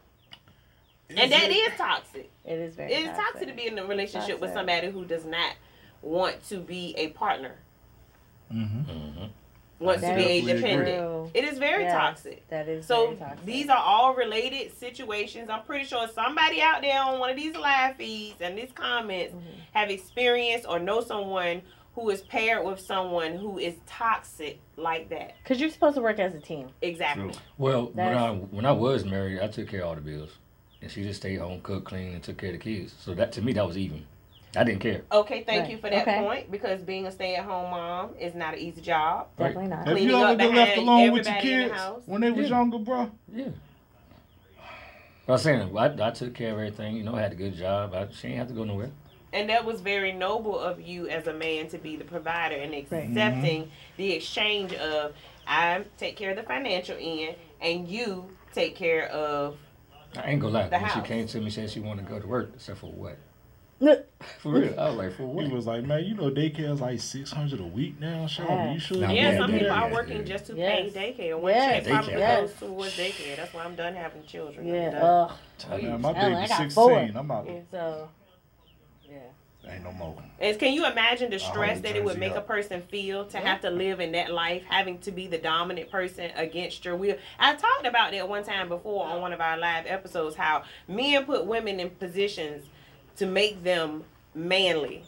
[1.18, 2.30] and that is toxic.
[2.46, 2.92] It is very.
[2.92, 5.54] It is toxic to be in a relationship with somebody who does not
[6.02, 7.56] want to be a partner,
[8.50, 8.90] Mm-hmm.
[8.90, 9.30] Mhm.
[9.80, 10.54] Wants to be a is true.
[10.60, 11.30] dependent.
[11.34, 11.92] It is very Yes.
[11.94, 12.48] toxic.
[12.48, 13.46] That is So very toxic.
[13.46, 15.48] these are all related situations.
[15.50, 19.34] I'm pretty sure somebody out there on one of these live feeds and these comments
[19.34, 19.40] Mhm.
[19.72, 21.62] have experienced or know someone
[21.94, 25.34] who is paired with someone who is toxic like that.
[25.42, 26.68] Because you're supposed to work as a team.
[26.82, 27.30] Exactly.
[27.30, 27.40] True.
[27.58, 30.30] Well, when I when I was married, I took care of all the bills,
[30.82, 32.94] and she just stayed home, cooked, clean, and took care of the kids.
[32.98, 34.06] So that to me, that was even.
[34.56, 35.02] I didn't care.
[35.12, 35.70] Okay, thank Right.
[35.70, 36.18] you for that Okay.
[36.18, 39.28] point because being a stay-at-home mom is not an easy job.
[39.38, 39.48] Right.
[39.48, 39.78] Definitely not.
[39.86, 42.30] Have Cleaning you ever up been left alone with your everybody the kids when they
[42.30, 42.56] was Yeah.
[42.56, 43.10] younger, bro?
[43.32, 43.48] Yeah.
[45.28, 46.96] I was saying, I, I took care of everything.
[46.96, 47.94] You know, I had a good job.
[47.94, 48.90] I, she ain't have to go nowhere.
[49.32, 52.72] And that was very noble of you as a man to be the provider and
[52.72, 52.82] Right.
[52.82, 55.14] accepting the exchange of
[55.46, 59.56] I take care of the financial end and you take care of
[60.16, 60.68] I ain't gonna lie.
[60.68, 62.50] The when she came to me, said she wanted to go to work.
[62.54, 63.16] Except for what?
[63.80, 64.02] No.
[64.42, 64.78] For real?
[64.78, 67.60] I was like, for He was like, man, you know, daycare is like six hundred
[67.60, 68.26] a week now.
[68.26, 68.98] Sean, you sure?
[68.98, 70.22] Nah, yeah, yeah, some people are working yeah.
[70.24, 70.92] just to Yes.
[70.92, 71.38] pay daycare.
[71.40, 71.84] One Yes.
[71.84, 72.40] check probably Daycare.
[72.40, 73.36] goes towards daycare.
[73.36, 74.68] That's why I'm done having children.
[74.68, 74.90] I'm Yeah.
[74.90, 75.30] done.
[75.70, 75.82] Ugh.
[75.82, 76.70] Man, my Hell, I baby's sixteen.
[76.70, 76.98] four.
[76.98, 77.46] I'm out.
[77.46, 77.60] Yeah.
[77.70, 78.08] So.
[79.08, 79.18] Yeah.
[79.72, 80.16] Ain't no more.
[80.38, 83.38] And can you imagine the stress that it would Jersey make a person feel to
[83.38, 87.16] have to live in that life, having to be the dominant person against your will?
[87.38, 91.24] I talked about that one time before on one of our live episodes how men
[91.24, 92.66] put women in positions
[93.16, 94.04] to make them
[94.34, 95.02] manly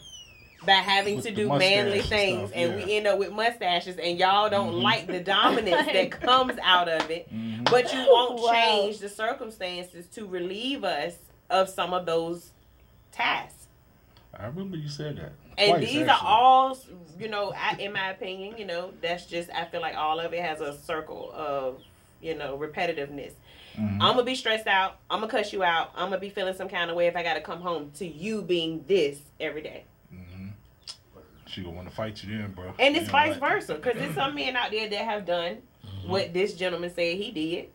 [0.65, 2.85] by having With to do manly and things, stuff, and yeah.
[2.85, 4.81] we end up with mustaches, and y'all don't Mhm.
[4.81, 7.27] like the dominance that comes out of it.
[7.33, 7.69] Mhm.
[7.69, 8.51] But you won't Wow.
[8.53, 11.15] change the circumstances to relieve us
[11.49, 12.51] of some of those
[13.11, 13.67] tasks.
[14.37, 15.33] I remember you said that.
[15.57, 16.09] And these actually.
[16.09, 16.77] are all,
[17.19, 20.33] you know, I, in my opinion, you know, that's just, I feel like all of
[20.33, 21.81] it has a circle of,
[22.23, 23.33] you know, repetitiveness.
[23.75, 23.93] Mhm.
[24.01, 24.97] I'm going to be stressed out.
[25.09, 25.91] I'm going to cuss you out.
[25.95, 27.91] I'm going to be feeling some kind of way if I got to come home
[27.95, 29.83] to you being this every day.
[30.13, 30.51] Mhm.
[31.47, 32.73] She gonna want to fight you then, bro.
[32.79, 33.51] And it's You know vice what?
[33.51, 33.75] versa.
[33.75, 36.09] Because there's some men out there that have done Mm-hmm.
[36.09, 37.69] what this gentleman said he did,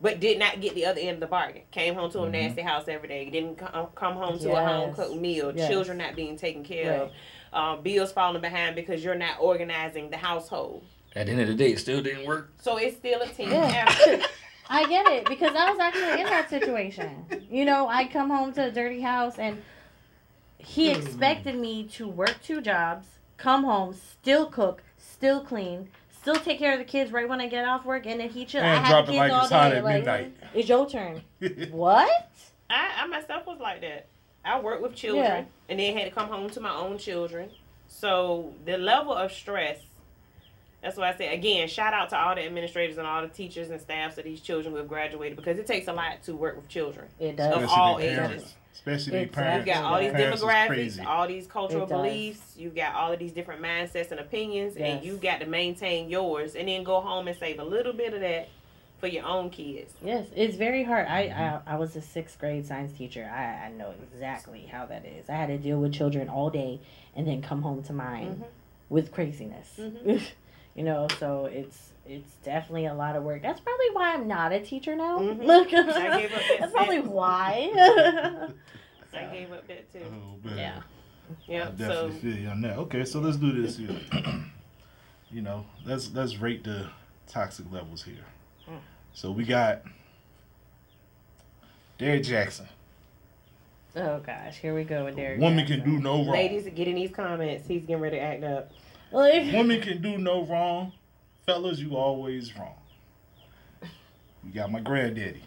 [0.00, 1.62] but did not get the other end of the bargain.
[1.70, 2.32] Came home to a Mhm.
[2.32, 3.28] nasty house every day.
[3.30, 5.52] Didn't come, come home to a home cooked meal.
[5.56, 5.68] Yes.
[5.70, 7.00] Children not being taken care Right.
[7.00, 7.12] of.
[7.52, 10.84] Uh, bills falling behind because you're not organizing the household.
[11.16, 12.52] At the end of the day, it still didn't work.
[12.60, 13.86] So it's still a team Yeah.
[13.88, 14.28] effort.
[14.68, 17.26] I get it because I was actually in that situation.
[17.50, 19.62] You know, I come home to a dirty house and
[20.58, 20.98] he hmm.
[21.00, 23.06] expected me to work two jobs,
[23.36, 25.88] come home, still cook, still clean,
[26.20, 28.46] still take care of the kids right when I get off work, and then he
[28.46, 28.62] chill.
[28.62, 29.76] I And have drop the kids like all it's hot day.
[29.78, 30.36] at Like, midnight.
[30.54, 31.20] it's your turn.
[31.70, 32.30] what?
[32.70, 34.06] I, I myself was like that.
[34.44, 35.44] I worked with children Yeah.
[35.68, 37.50] and then had to come home to my own children.
[37.88, 39.78] So the level of stress.
[40.84, 43.70] That's why I say again, shout out to all the administrators and all the teachers
[43.70, 46.56] and staffs of these children who have graduated because it takes a lot to work
[46.56, 47.06] with children.
[47.18, 47.62] It does.
[47.62, 48.54] Of all their ages.
[48.74, 49.42] Especially their Exactly.
[49.42, 49.66] parents.
[49.66, 52.54] You've got all these Parents demographics, all these cultural beliefs.
[52.58, 54.98] You've got all of these different mindsets and opinions, Yes.
[54.98, 58.12] and you got to maintain yours, and then go home and save a little bit
[58.12, 58.48] of that
[58.98, 59.94] for your own kids.
[60.04, 61.06] Yes, it's very hard.
[61.08, 63.24] I, I I was a sixth grade science teacher.
[63.32, 65.30] I, I know exactly how that is.
[65.30, 66.80] I had to deal with children all day
[67.16, 68.44] and then come home to mine Mhm.
[68.90, 69.76] with craziness.
[69.80, 70.20] Mhm.
[70.74, 73.40] you know, so it's it's definitely a lot of work.
[73.42, 75.18] That's probably why I'm not a teacher now.
[75.18, 75.42] Mhm.
[75.44, 77.10] Look, I gave up that that's probably step.
[77.10, 77.70] why.
[79.14, 80.00] I gave up that too.
[80.04, 80.58] Oh, man.
[80.58, 80.82] Yeah.
[81.48, 82.76] I Yeah, so feel you on that.
[82.78, 83.96] Okay, so let's do this here.
[85.30, 86.88] you know, let's let's rate the
[87.28, 88.24] toxic levels here.
[88.68, 88.78] Mm.
[89.14, 89.82] So we got
[91.98, 92.66] Derrick Jackson.
[93.96, 95.40] oh gosh, here we go with Derek.
[95.40, 96.26] Woman can do no wrong.
[96.32, 97.66] ladies, get in these comments.
[97.68, 98.72] He's getting ready to act up.
[99.14, 100.92] Like, Woman can do no wrong.
[101.46, 102.74] Fellas, you always wrong.
[104.42, 105.44] We got my granddaddy.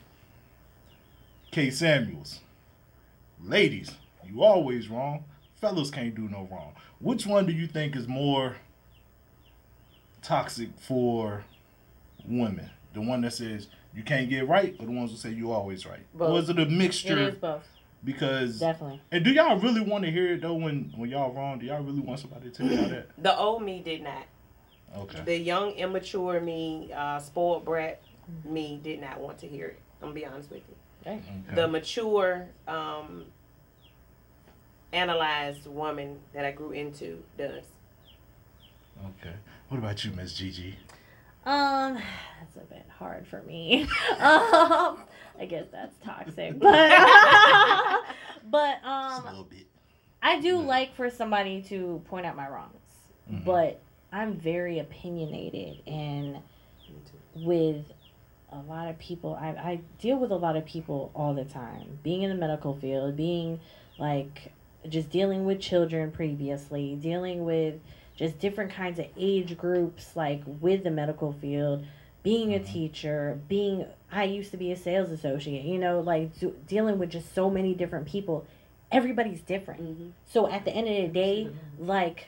[1.52, 1.70] K.
[1.70, 2.40] Samuels.
[3.44, 3.92] Ladies,
[4.26, 5.26] you always wrong.
[5.60, 6.72] Fellas can't do no wrong.
[7.00, 8.56] Which one do you think is more
[10.22, 11.44] toxic for
[12.26, 12.70] women?
[12.94, 15.86] The one that says you can't get right, or the ones that say you always
[15.86, 16.06] right?
[16.14, 16.44] Or Both.
[16.44, 17.20] is it a mixture?
[17.20, 17.68] is both,
[18.08, 19.02] Because definitely.
[19.12, 21.60] and do y'all really want to hear it though when when y'all wrong?
[21.60, 23.10] Do y'all really want somebody to tell y'all that?
[23.22, 24.24] The old me did not.
[24.96, 25.22] Okay.
[25.26, 28.02] The young, immature me, uh, spoiled brat
[28.46, 29.80] me did not want to hear it.
[30.02, 31.12] I'm gonna be honest with you.
[31.12, 31.22] okay.
[31.54, 33.26] The mature, um,
[34.94, 37.66] analyzed woman that I grew into does.
[39.20, 39.36] Okay.
[39.68, 40.78] What about you, Miss Gigi?
[41.46, 41.96] Um,
[42.40, 43.84] that's a bit hard for me.
[44.20, 44.98] um,
[45.40, 46.90] I guess that's toxic, but
[48.50, 49.68] but Just a um, little bit.
[50.22, 50.54] I do Yeah.
[50.56, 52.74] like for somebody to point out my wrongs,
[53.32, 53.46] Mhm.
[53.46, 53.80] but
[54.12, 56.38] I'm very opinionated and
[57.36, 57.92] with
[58.52, 62.00] a lot of people I, I deal with a lot of people all the time
[62.02, 63.60] being in the medical field being
[64.00, 64.54] like
[64.88, 67.76] just dealing with children previously dealing with
[68.16, 71.86] just different kinds of age groups like with the medical field
[72.28, 76.54] being a teacher being i used to be a sales associate you know like do,
[76.68, 78.46] dealing with just so many different people.
[78.92, 79.82] Everybody's different.
[79.82, 80.10] Mm-hmm.
[80.26, 81.50] so at the end of the day
[81.80, 82.28] like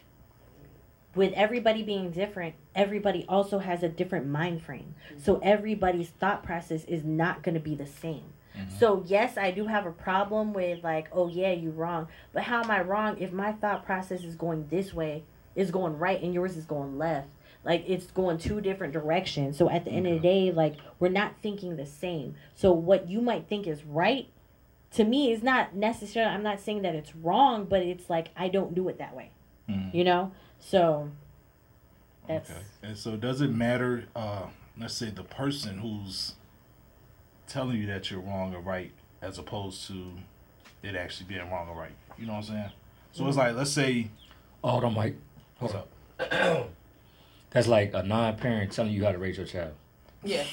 [1.15, 4.95] with everybody being different everybody also has a different mind frame.
[5.17, 8.31] So everybody's thought process is not going to be the same.
[8.57, 8.79] Mhm.
[8.79, 12.07] so yes i do have a problem with like oh yeah you're wrong.
[12.31, 15.23] But how am i wrong if my thought process is going this way
[15.55, 17.27] is going right and yours is going left
[17.63, 21.09] like it's going two different directions so at the end of the day like we're
[21.09, 24.29] not thinking the same so what you might think is right
[24.91, 28.47] to me is not necessarily i'm not saying that it's wrong but it's like i
[28.47, 29.29] don't do it that way
[29.69, 29.93] Mhm.
[29.93, 31.09] you know so
[32.27, 32.59] that's Okay.
[32.83, 34.43] And so does it matter, uh,
[34.79, 36.35] let's say the person who's
[37.47, 38.91] telling you that you're wrong or right
[39.21, 40.11] as opposed to
[40.83, 41.91] it actually being wrong or right?
[42.17, 42.71] You know what I'm saying?
[43.11, 44.09] So it's like, let's say,
[44.63, 45.15] Oh Hold on, Mike.
[45.59, 45.89] what's up?
[47.51, 49.73] That's like a non-parent telling you how to raise your child.
[50.23, 50.43] Yeah.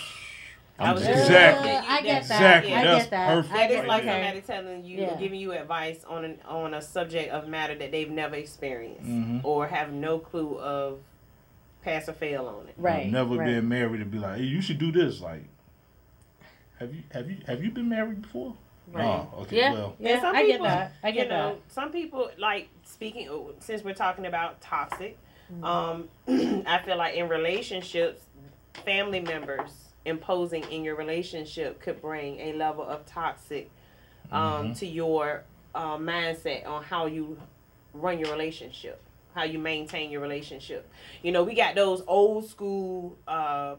[0.79, 1.69] I was just- just- Exactly.
[1.71, 2.37] Yeah, I get that.
[2.37, 2.75] Exactly.
[2.75, 3.29] I That's get that.
[3.29, 3.55] perfect.
[3.55, 4.13] I That get like okay.
[4.13, 5.15] somebody telling you, Yeah.
[5.17, 9.41] giving you advice on an, on a subject of matter that they've never experienced Mhm.
[9.45, 11.01] or have no clue of
[11.83, 12.75] pass or fail on it.
[12.77, 13.11] Right.
[13.11, 13.47] Never right.
[13.47, 15.21] been married to be like, hey, you should do this.
[15.21, 15.45] Like,
[16.79, 18.55] have you have you have you been married before?
[18.93, 19.05] Right.
[19.05, 19.57] Oh, okay.
[19.57, 19.73] Yeah.
[19.73, 20.93] Well, Yeah, And some I get that.
[21.03, 21.73] I get you know, that.
[21.73, 23.29] some people like speaking.
[23.61, 25.26] Since we're talking about toxic, Mm-hmm.
[25.63, 26.09] Um,
[26.67, 28.23] I feel like in relationships,
[28.85, 29.71] family members
[30.05, 33.71] imposing in your relationship could bring a level of toxic
[34.33, 34.73] um, Mm-hmm.
[34.75, 35.45] to your
[35.75, 37.39] uh, mindset on how you
[37.95, 39.01] run your relationship,
[39.35, 40.89] how you maintain your relationship.
[41.23, 43.77] You know, we got those old school uh,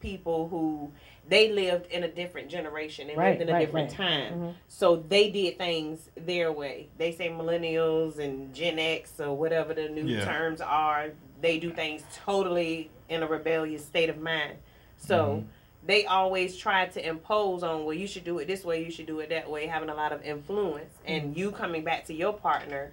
[0.00, 0.90] people who
[1.28, 3.08] they lived in a different generation.
[3.10, 3.96] and Right, lived in a right, different right.
[3.96, 4.32] time.
[4.40, 4.54] Mhm.
[4.68, 6.88] So they did things their way.
[6.96, 10.24] They say millennials and Gen X or whatever the new Yeah.
[10.24, 11.10] terms are.
[11.40, 14.56] They do things totally in a rebellious state of mind.
[14.96, 15.44] So Mhm.
[15.86, 19.06] they always try to impose on, well, you should do it this way, you should
[19.06, 20.94] do it that way, having a lot of influence.
[21.06, 22.92] And you coming back to your partner,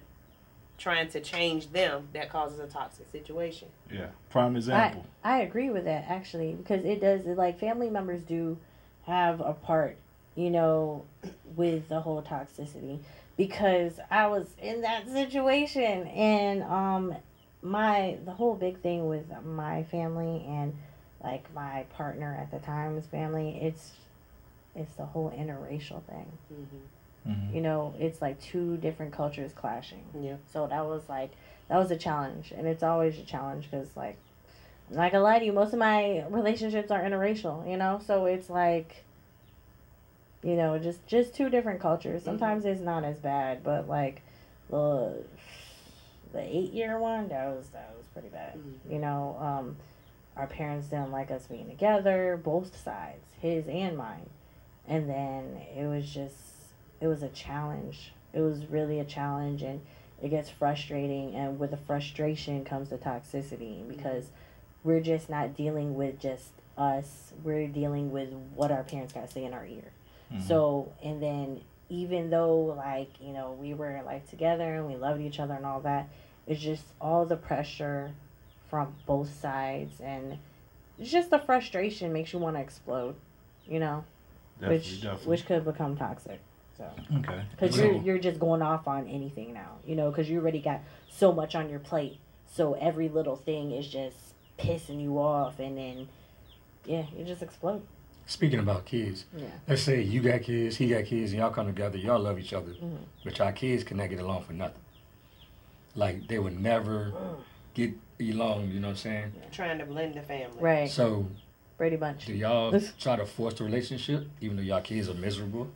[0.77, 3.69] trying to change them, that causes a toxic situation.
[3.91, 4.07] yeah.
[4.29, 5.05] Prime example.
[5.23, 8.57] I I agree with that actually because it does like family members do
[9.03, 9.97] have a part,
[10.35, 11.05] you know,
[11.55, 12.99] with the whole toxicity
[13.37, 17.15] because I was in that situation and um
[17.61, 20.75] my the whole big thing with my family and
[21.23, 23.93] like my partner at the time's family it's
[24.75, 26.31] it's the whole interracial thing.
[26.53, 26.77] Mm-hmm.
[27.27, 27.53] Mhm.
[27.53, 30.03] You know, it's like two different cultures clashing.
[30.19, 30.35] Yeah.
[30.51, 31.31] So that was like
[31.67, 34.17] that was a challenge, and it's always a challenge because like
[34.89, 37.69] I'm not gonna lie to you, most of my relationships are interracial.
[37.69, 39.03] You know, so it's like
[40.43, 42.23] you know just just two different cultures.
[42.23, 44.21] Sometimes it's not as bad, but like
[44.69, 45.23] the
[46.33, 48.55] the eight year one that was that was pretty bad.
[48.55, 48.91] Mhm.
[48.91, 49.77] You know, um,
[50.35, 54.29] our parents didn't like us being together, both sides, his and mine,
[54.87, 56.35] and then it was just
[57.05, 58.11] it was a challenge.
[58.33, 59.79] It was really a challenge, and
[60.21, 61.35] it gets frustrating.
[61.35, 64.31] And with the frustration comes the toxicity because
[64.83, 67.31] we're just not dealing with just us.
[67.43, 69.91] We're dealing with what our parents got to say in our ear.
[70.33, 70.41] Mhm.
[70.41, 75.21] So, and then even though like you know we were like together and we loved
[75.21, 76.09] each other and all that,
[76.47, 78.11] it's just all the pressure
[78.67, 80.39] from both sides, and
[80.97, 83.15] it's just the frustration makes you want to explode.
[83.67, 84.03] You know,
[84.59, 85.27] definitely, which definitely.
[85.27, 86.39] which could become toxic.
[86.77, 86.89] So.
[87.19, 87.41] okay.
[87.51, 90.81] Because you're you're just going off on anything now, you know, because you already got
[91.09, 92.17] so much on your plate.
[92.47, 94.17] So every little thing is just
[94.59, 96.07] pissing you off, and then
[96.85, 97.81] yeah, you just explode.
[98.27, 99.45] Speaking about kids, Yeah.
[99.67, 102.53] let's say you got kids, he got kids, and y'all come together, y'all love each
[102.53, 102.97] other, Mhm.
[103.23, 104.81] but y'all kids cannot get along for nothing.
[105.95, 107.13] Like they would never
[107.73, 109.33] get along, you know what I'm saying?
[109.51, 110.57] Trying to blend the family.
[110.59, 111.27] Right, So
[111.77, 112.25] Brady Bunch.
[112.25, 115.69] do y'all try to force the relationship even though y'all kids are miserable?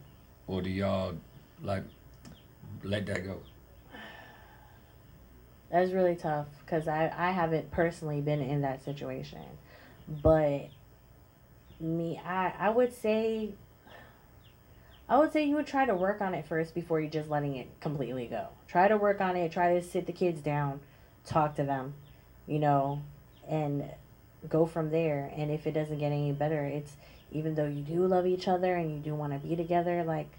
[0.49, 1.13] Or do y'all
[1.61, 1.83] like
[2.83, 3.37] let that go?
[5.71, 9.43] That's really tough because I I haven't personally been in that situation,
[10.07, 10.69] but
[11.79, 13.51] me I I would say.
[15.07, 17.55] I would say you would try to work on it first before you just letting
[17.55, 18.49] it completely go.
[18.67, 19.51] Try to work on it.
[19.51, 20.81] Try to sit the kids down,
[21.25, 21.95] talk to them,
[22.45, 23.01] you know,
[23.47, 23.89] and
[24.47, 25.33] go from there.
[25.35, 26.95] And if it doesn't get any better, it's
[27.31, 30.29] even though you do love each other and you do want to be together, like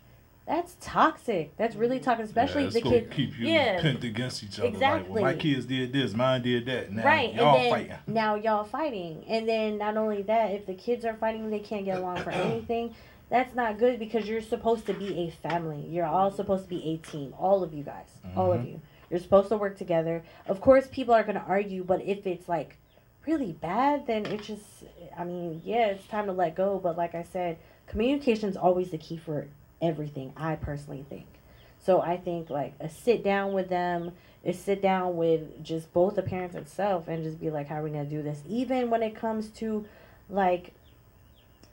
[0.50, 1.56] that's toxic.
[1.56, 3.10] That's really toxic, especially yeah, the kid.
[3.12, 3.80] keep you yeah.
[3.80, 4.64] pent against each other.
[4.66, 5.10] Like, Exactly.
[5.12, 6.90] well, my kids did this, mine did that.
[6.92, 7.96] Now right, y'all and then fighting.
[8.08, 11.84] now y'all fighting, and then not only that, if the kids are fighting, they can't
[11.84, 12.94] get along for anything.
[13.28, 15.86] That's not good because you're supposed to be a family.
[15.88, 17.32] You're all supposed to be a team.
[17.38, 18.66] All of you guys, all of Mhm.
[18.66, 18.80] you.
[19.08, 20.24] You're supposed to work together.
[20.48, 22.76] Of course, people are gonna argue, but if it's like
[23.24, 24.64] really bad, then it's just.
[25.16, 26.80] I mean, yeah, it's time to let go.
[26.82, 29.46] But like I said, communication is always the key for
[29.80, 30.32] everything.
[30.36, 31.26] I personally think.
[31.78, 34.12] So I think like a sit down with them,
[34.42, 37.82] is sit down with just both the parents itself and just be like, how are
[37.82, 38.42] we gonna do this?
[38.48, 39.84] Even when it comes to
[40.28, 40.72] like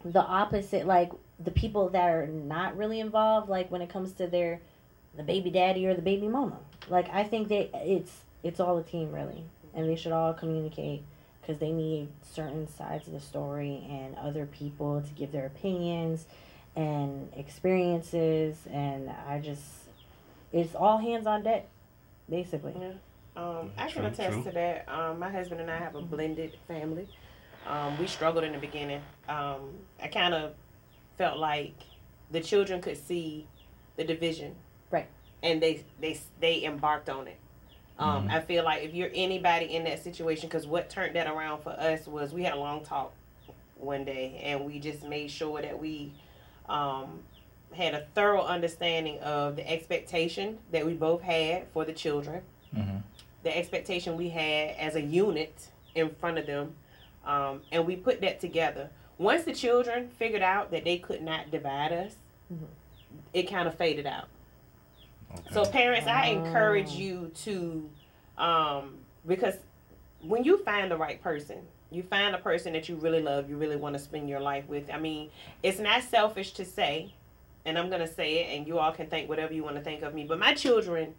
[0.03, 4.27] the opposite, like the people that are not really involved, like when it comes to
[4.27, 4.59] their
[5.15, 6.57] the baby daddy or the baby mama.
[6.89, 8.11] Like I think they it's
[8.43, 9.43] it's all a team really,
[9.73, 11.03] and they should all communicate
[11.41, 16.25] because they need certain sides of the story and other people to give their opinions
[16.77, 19.63] and experiences and I just
[20.53, 21.67] it's all hands on deck
[22.29, 22.73] basically.
[22.79, 22.91] Yeah.
[23.35, 24.43] Um, I can attest true.
[24.43, 24.85] to that.
[24.87, 27.07] Um, my husband and I have a blended family.
[27.67, 29.01] Um, we struggled in the beginning.
[29.27, 29.71] Um,
[30.01, 30.53] I kind of
[31.17, 31.75] felt like
[32.31, 33.47] the children could see
[33.95, 34.55] the division,
[34.91, 35.07] Right.
[35.43, 37.37] And they they they embarked on it.
[37.99, 38.31] Um, Mhm.
[38.31, 41.71] I feel like if you're anybody in that situation, because what turned that around for
[41.71, 43.11] us was we had a long talk
[43.75, 46.11] one day, and we just made sure that we
[46.69, 47.19] um,
[47.73, 52.41] had a thorough understanding of the expectation that we both had for the children,
[52.75, 53.01] Mhm.
[53.43, 56.75] the expectation we had as a unit in front of them,
[57.25, 58.89] um, and we put that together.
[59.17, 62.15] Once the children figured out that they could not divide us,
[63.33, 64.27] it kind of faded out.
[65.33, 65.43] Okay.
[65.51, 66.97] So parents, I encourage Oh.
[66.97, 67.89] you to,
[68.37, 69.55] um, because
[70.21, 73.57] when you find the right person, you find a person that you really love, you
[73.57, 74.89] really want to spend your life with.
[74.91, 75.29] I mean,
[75.63, 77.13] it's not selfish to say,
[77.65, 80.01] and I'm gonna say it, and you all can think whatever you want to think
[80.03, 80.23] of me.
[80.25, 81.15] But my children,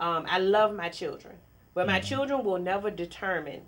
[0.00, 1.36] um, I love my children,
[1.74, 2.04] but my Mhm.
[2.04, 3.62] children will never determine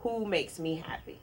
[0.00, 1.20] who makes me happy.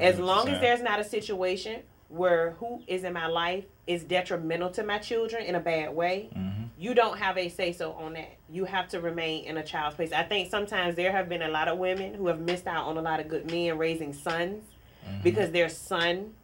[0.00, 4.70] As long as there's not a situation where who is in my life is detrimental
[4.70, 6.68] to my children in a bad way, Mhm.
[6.82, 8.36] You don't have a say so on that.
[8.50, 10.12] You have to remain in a child's place.
[10.12, 12.96] I think sometimes there have been a lot of women who have missed out on
[12.96, 14.64] a lot of good men raising sons
[15.06, 15.22] Mhm.
[15.22, 16.34] because their son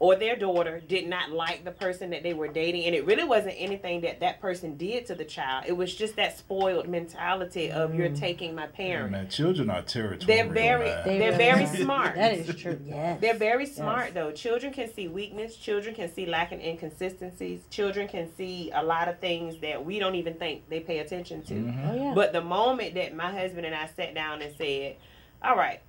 [0.00, 3.22] or their daughter did not like the person that they were dating and it really
[3.22, 7.70] wasn't anything that that person did to the child it was just that spoiled mentality
[7.70, 8.18] of you're Mm.
[8.18, 10.26] taking my Yeah, parent man, children are territorial.
[10.26, 11.02] They're very- man.
[11.06, 12.14] They They're very smart.
[12.20, 12.80] That is true.
[12.84, 13.20] Yes.
[13.20, 14.14] they're very smart Yes.
[14.14, 19.06] though children can see weakness children can see lacking inconsistencies children can see a lot
[19.08, 21.90] of things that we don't even think they pay attention to Mhm.
[21.90, 22.12] Oh yeah.
[22.14, 24.96] but the moment that my husband and I sat down and said,
[25.42, 25.80] "All right,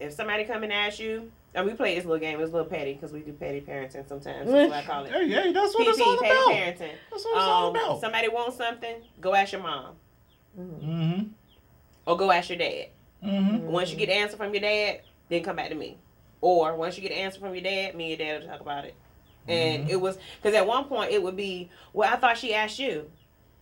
[0.00, 2.38] if somebody come and ask you," and we play this little game.
[2.40, 4.50] It's a little petty because we do petty parenting sometimes.
[4.50, 5.10] That's what I call it.
[5.12, 6.48] Hey, hey, that's what it's all PT, petty about.
[6.52, 6.92] parenting.
[7.10, 8.00] That's what it's all Um, about.
[8.00, 9.94] somebody wants something, go ask your mom
[10.58, 10.80] Mhm.
[10.82, 11.22] Mm-hmm.
[12.06, 12.86] or go ask your dad.
[13.24, 13.66] Mm-hmm.
[13.66, 15.96] Once you get the answer from your dad, then come back to me.
[16.42, 18.60] Or once you get the answer from your dad, me and your dad will talk
[18.60, 18.94] about it.
[19.48, 19.90] And Mhm.
[19.90, 23.10] it was because at one point it would be, well, I thought she asked you.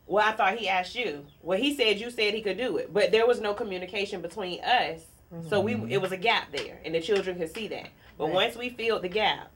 [0.07, 1.27] Well, I thought he asked you.
[1.43, 4.61] Well, he said you said he could do it, but there was no communication between
[4.65, 5.01] us.
[5.49, 7.89] So we it was a gap there, and the children could see that.
[8.17, 8.35] But Right.
[8.35, 9.51] once we filled the gap,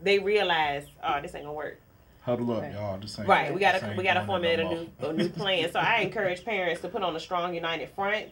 [0.00, 1.78] they realized, oh, this ain't gonna work.
[2.22, 2.72] Huddle up, Right.
[2.72, 2.98] y'all.
[2.98, 5.70] This ain't, Right, we gotta ain't we gotta formulate a new a new plan.
[5.70, 8.26] So I encourage parents to put on a strong united front.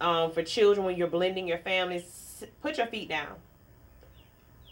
[0.00, 3.36] Um, for children, when you're blending your families, put your feet down.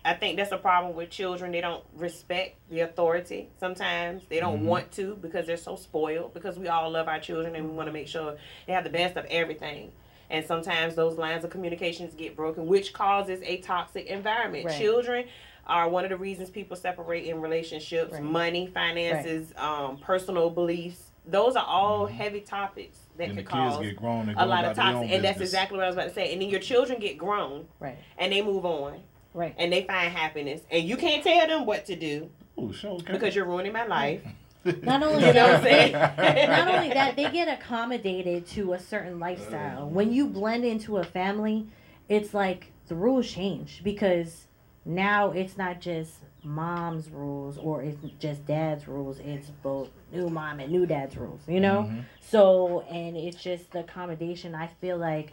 [0.05, 1.51] I think that's a problem with children.
[1.51, 3.49] They don't respect the authority.
[3.59, 4.67] Sometimes they don't Mhm.
[4.67, 6.35] want to because they're so spoiled.
[6.35, 8.37] Because we all love our children and we want to make sure
[8.67, 9.93] they have the best of everything.
[10.35, 14.65] And sometimes those lines of communications get broken, which causes a toxic environment.
[14.67, 14.81] Right.
[14.81, 15.27] Children
[15.65, 18.13] are one of the reasons people separate in relationships.
[18.15, 18.23] Right.
[18.23, 21.01] Money, finances, um, personal beliefs.
[21.25, 24.45] Those are all heavy topics that and the could kids cause get grown and a
[24.45, 25.09] lot of toxic.
[25.13, 26.33] And that's exactly what I was about to say.
[26.33, 27.97] And then your children get grown Right.
[28.19, 29.01] and they move on
[29.35, 29.55] Right.
[29.57, 30.63] and they find happiness.
[30.69, 32.29] And you can't tell them what to do
[32.59, 33.13] Oh, sure, okay.
[33.13, 34.21] because you're ruining my life.
[34.83, 39.89] Not only You know that, not only that, they get accommodated to a certain lifestyle.
[39.89, 41.67] When you blend into a family,
[42.09, 44.47] it's like the rules change because
[44.85, 49.19] now it's not just mom's rules or it's just dad's rules.
[49.21, 51.85] It's both new mom and new dad's rules, you know?
[51.91, 52.05] Mhm.
[52.21, 54.55] So, and it's just the accommodation.
[54.55, 55.33] I feel like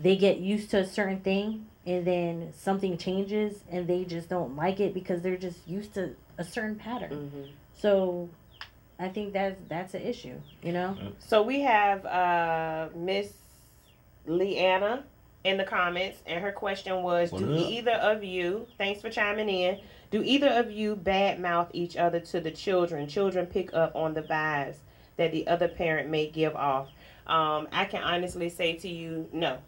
[0.00, 4.56] they get used to a certain thing and then something changes and they just don't
[4.56, 7.30] like it because they're just used to a certain pattern.
[7.34, 7.48] Mhm.
[7.74, 8.28] So,
[8.98, 10.96] I think that's that's an issue, you know.
[11.18, 13.32] So we have uh, Miss
[14.26, 15.04] Leanna
[15.44, 17.58] in the comments, and her question was: What Do up?
[17.70, 18.66] either of you?
[18.76, 19.78] Thanks for chiming in.
[20.10, 23.06] Do either of you badmouth each other to the children?
[23.08, 24.76] Children pick up on the vibes
[25.16, 26.88] that the other parent may give off.
[27.26, 29.58] Um, I can honestly say to you, no.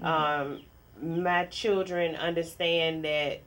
[0.00, 0.62] Um,
[1.02, 3.40] my children understand that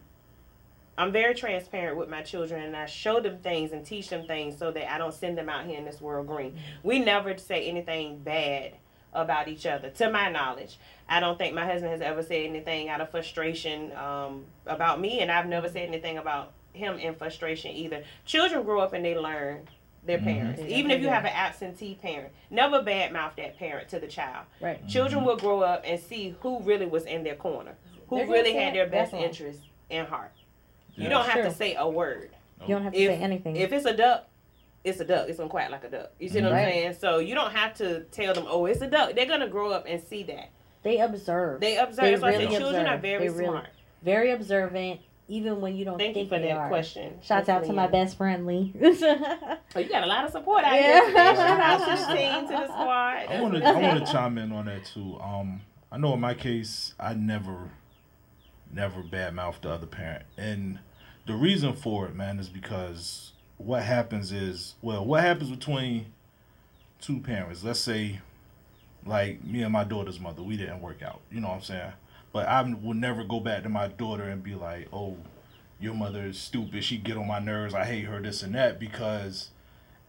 [1.00, 4.58] I'm very transparent with my children and I show them things and teach them things
[4.58, 6.58] so that I don't send them out here in this world green.
[6.84, 8.74] We never say anything bad
[9.14, 10.78] about each other, to my knowledge.
[11.08, 15.22] I don't think my husband has ever said anything out of frustration um, about me,
[15.22, 18.04] and I've never said anything about him in frustration either.
[18.26, 19.68] Children grow up and they learn
[20.04, 20.24] their Mhm.
[20.26, 20.62] parents.
[20.62, 24.46] They Even if you have an absentee parent, never badmouth that parent to the child.
[24.60, 24.86] Right.
[24.90, 27.76] Children will grow up and see who really was in their corner,
[28.10, 30.32] who They're really had their best interest in heart.
[31.00, 31.10] You Yeah.
[31.10, 32.30] don't have to say a word.
[32.62, 33.56] You don't have to If- say anything.
[33.56, 34.28] If it's a duck,
[34.84, 35.28] it's a duck.
[35.30, 36.12] It's gonna quack like a duck.
[36.20, 36.74] You see what I'm Right.
[36.74, 36.94] saying?
[36.94, 39.86] So you don't have to tell them, "Oh, it's a duck." They're gonna grow up
[39.88, 40.50] and see that.
[40.82, 41.60] they observe.
[41.60, 42.06] They observe.
[42.06, 43.66] They That's why I say children are very really- smart.
[44.02, 46.68] Very observant, even when you don't Thank you think for they that are.
[46.70, 47.20] question.
[47.22, 48.72] Shouts Miss out to my best friend Lee.
[48.82, 51.06] Oh, you got a lot of support out Yeah.
[51.06, 51.14] here.
[51.16, 53.26] Shout out to the to the squad.
[53.30, 55.20] I want to I want to chime in on that too.
[55.22, 57.70] Um, I know in my case, I never,
[58.72, 60.80] never badmouth the other parent, and
[61.30, 66.08] the reason for it, man, is because what happens is, well, what happens between
[67.00, 67.64] two parents?
[67.64, 68.20] Let's say,
[69.06, 71.22] like me and my daughter's mother, we didn't work out.
[71.32, 71.94] You know what I'm saying?
[72.34, 75.18] But I will never go back to my daughter and be like, "Oh,
[75.80, 76.84] your mother is stupid.
[76.84, 77.76] She get on my nerves.
[77.76, 78.20] I hate her.
[78.20, 79.50] This and that." Because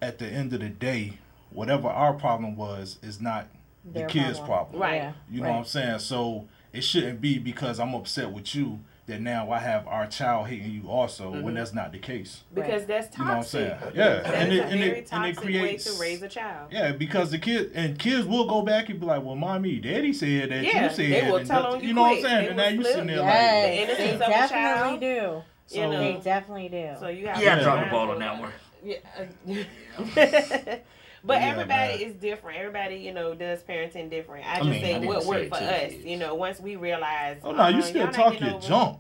[0.01, 1.18] at the end of the day,
[1.51, 3.49] whatever our problem was is not
[3.85, 4.81] the kid's problem.
[4.81, 4.83] problem.
[4.83, 5.14] Right.
[5.31, 5.53] You know right.
[5.53, 5.99] what I'm saying?
[5.99, 8.81] So it shouldn't be because I'm upset with you
[9.11, 11.55] that now I have our child hating you also when mm-hmm.
[11.55, 12.41] that's not the case.
[12.55, 13.19] because that's toxic.
[13.19, 13.93] You know what I'm saying?
[13.95, 16.23] Yeah, That and is it and very it and it toxic creates way to raise
[16.23, 16.73] a child.
[16.73, 20.13] yeah, because the kid and kids will go back and be like, "Well, mommy, daddy
[20.13, 22.17] said that Yeah, you said." they will and tell that- on you You know what
[22.17, 22.43] I'm saying?
[22.45, 22.93] They And now you flip.
[22.93, 25.01] sitting there The like, Yes, innocence they of a definitely child.
[25.01, 25.77] do.
[25.77, 25.99] You know.
[26.01, 26.91] They definitely do.
[26.99, 28.53] So you have Yeah, to I dropped the ball on that one.
[28.83, 30.77] Yeah.
[31.25, 32.01] but Yeah, everybody man.
[32.01, 32.59] is different.
[32.59, 34.47] Everybody, you know, does parenting different.
[34.47, 35.91] I I just mean, say didn't what worked for to us.
[35.93, 36.05] kids.
[36.05, 37.39] You know, once we realize.
[37.45, 38.99] "Oh no, you uh, still y'all talk getting your over- jump,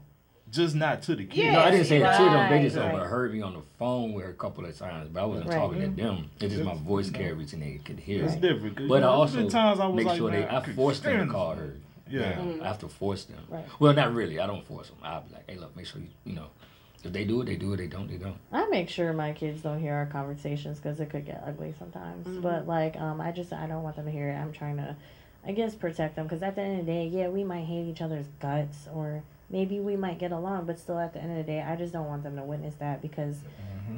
[0.50, 1.52] just not to the kid." Yeah.
[1.52, 2.50] No, I didn't say it to them.
[2.50, 2.94] They just right.
[2.94, 5.56] overheard me on the phone with her a couple of times, but I wasn't Right.
[5.56, 6.30] talking to them.
[6.40, 8.24] It's just my voice carries and they could hear.
[8.24, 8.40] It's it.
[8.40, 8.76] different.
[8.76, 10.46] 'cause, But you I know, there's also been times I was make like, sure they.
[10.46, 11.74] I forced them to call her.
[12.08, 12.40] Yeah.
[12.60, 13.38] I have to force them.
[13.48, 13.64] Right.
[13.78, 14.40] Well, not really.
[14.40, 14.98] I don't force them.
[15.02, 16.46] I'll be like, hey, look, make sure you, you know,
[17.04, 17.78] if they do it, they do it.
[17.78, 18.36] They don't, they don't.
[18.52, 22.26] I make sure my kids don't hear our conversations because it could get ugly sometimes.
[22.26, 22.42] Mhm.
[22.42, 24.34] But like, um, I just I don't want them to hear it.
[24.36, 24.96] I'm trying to,
[25.46, 27.86] I guess, protect them because at the end of the day, yeah, we might hate
[27.86, 31.36] each other's guts or maybe we might get along, but still at the end of
[31.38, 33.36] the day, I just don't want them to witness that because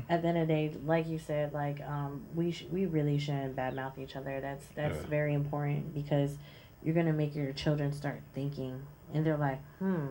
[0.09, 3.19] at the end of the day, like you said, like um, we sh- we really
[3.19, 4.41] shouldn't badmouth each other.
[4.41, 5.07] That's that's Yeah.
[5.09, 6.39] very important because
[6.83, 8.81] you're gonna make your children start thinking,
[9.13, 10.07] and they're like, hmm,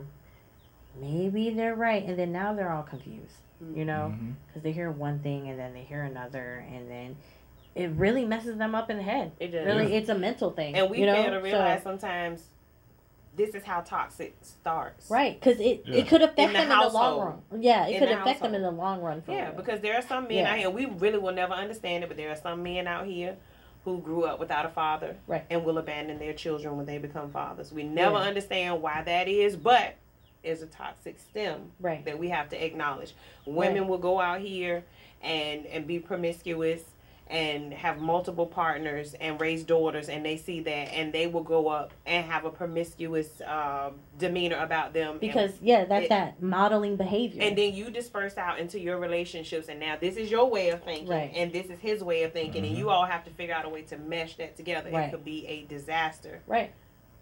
[0.99, 3.37] maybe they're right, and then now they're all confused,
[3.73, 4.33] you know, Mhm.
[4.47, 7.15] because they hear one thing and then they hear another, and then
[7.75, 9.31] it really messes them up in the head.
[9.39, 9.65] It does.
[9.65, 11.15] Really, it's a mental thing, And we you know?
[11.15, 12.49] fail to realize So- sometimes
[13.33, 15.09] this is how toxic starts.
[15.09, 15.99] Right, because it, Yeah.
[15.99, 17.19] it could affect In the them in the long
[17.49, 17.61] run.
[17.61, 19.21] Yeah, it In could the affect them in the long run.
[19.21, 19.55] For Yeah, real.
[19.55, 20.51] because there are some men Yeah.
[20.51, 23.37] out here, we really will never understand it, but there are some men out here
[23.85, 25.43] who grew up without a father Right.
[25.49, 27.71] and will abandon their children when they become fathers.
[27.71, 28.23] We never Yeah.
[28.27, 29.93] understand why that is, but
[30.43, 33.13] it's a toxic stem right, that we have to acknowledge.
[33.45, 33.89] Women Right.
[33.89, 34.83] will go out here
[35.21, 36.81] and and be promiscuous
[37.27, 41.69] and have multiple partners and raise daughters and they see that and they will go
[41.69, 46.41] up and have a promiscuous um, demeanor about them and- because yeah, that's it- that
[46.41, 47.41] modeling behavior.
[47.43, 50.83] and then you disperse out into your relationships and now this is your way of
[50.83, 51.31] thinking Right.
[51.33, 53.69] and this is his way of thinking and you all have to figure out a
[53.69, 55.05] way to mesh that together Right.
[55.07, 56.71] it could be a disaster right,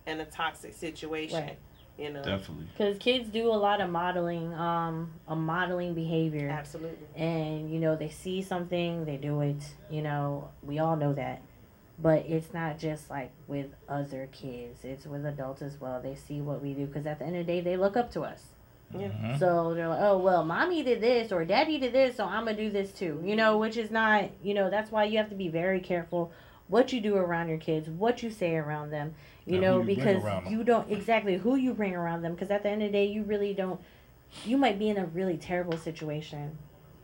[0.08, 1.58] and a toxic situation Right.
[2.00, 2.66] You know Definitely.
[2.78, 6.50] because kids do a lot of modeling, um, a modeling behavior.
[6.50, 11.14] absolutely and you know they see something they do it you know we all know
[11.14, 11.42] that
[12.02, 16.40] but it's not just like with other kids it's with adults as well they see
[16.40, 18.44] what we do because at the end of the day they look up to us
[18.98, 19.10] Yeah.
[19.10, 19.38] Mhm.
[19.38, 22.56] so they're like oh well mommy did this or daddy did this so i'm gonna
[22.56, 25.36] do this too you know which is not you know that's why you have to
[25.36, 26.32] be very careful
[26.70, 29.14] what you do around your kids what you say around them
[29.50, 32.64] you And know you because you don't exactly who you bring around them because at
[32.64, 33.80] the end of the day you really don't
[34.46, 36.58] you might be in a really terrible situation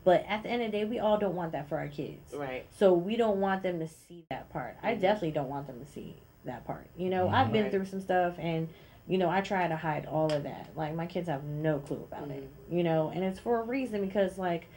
[0.04, 2.32] but at the end of the day we all don't want that for our kids.
[2.36, 2.68] Right.
[2.78, 4.78] So we don't want them to see that part.
[4.84, 5.02] I Mhm.
[5.02, 6.16] definitely don't want them to see
[6.46, 6.86] that part.
[6.96, 7.72] You know i've been Right.
[7.72, 8.70] through some stuff and
[9.08, 10.70] you know i try to hide all of that.
[10.76, 12.48] Like my kids have no clue about it.
[12.70, 14.68] You know and it's for a reason because like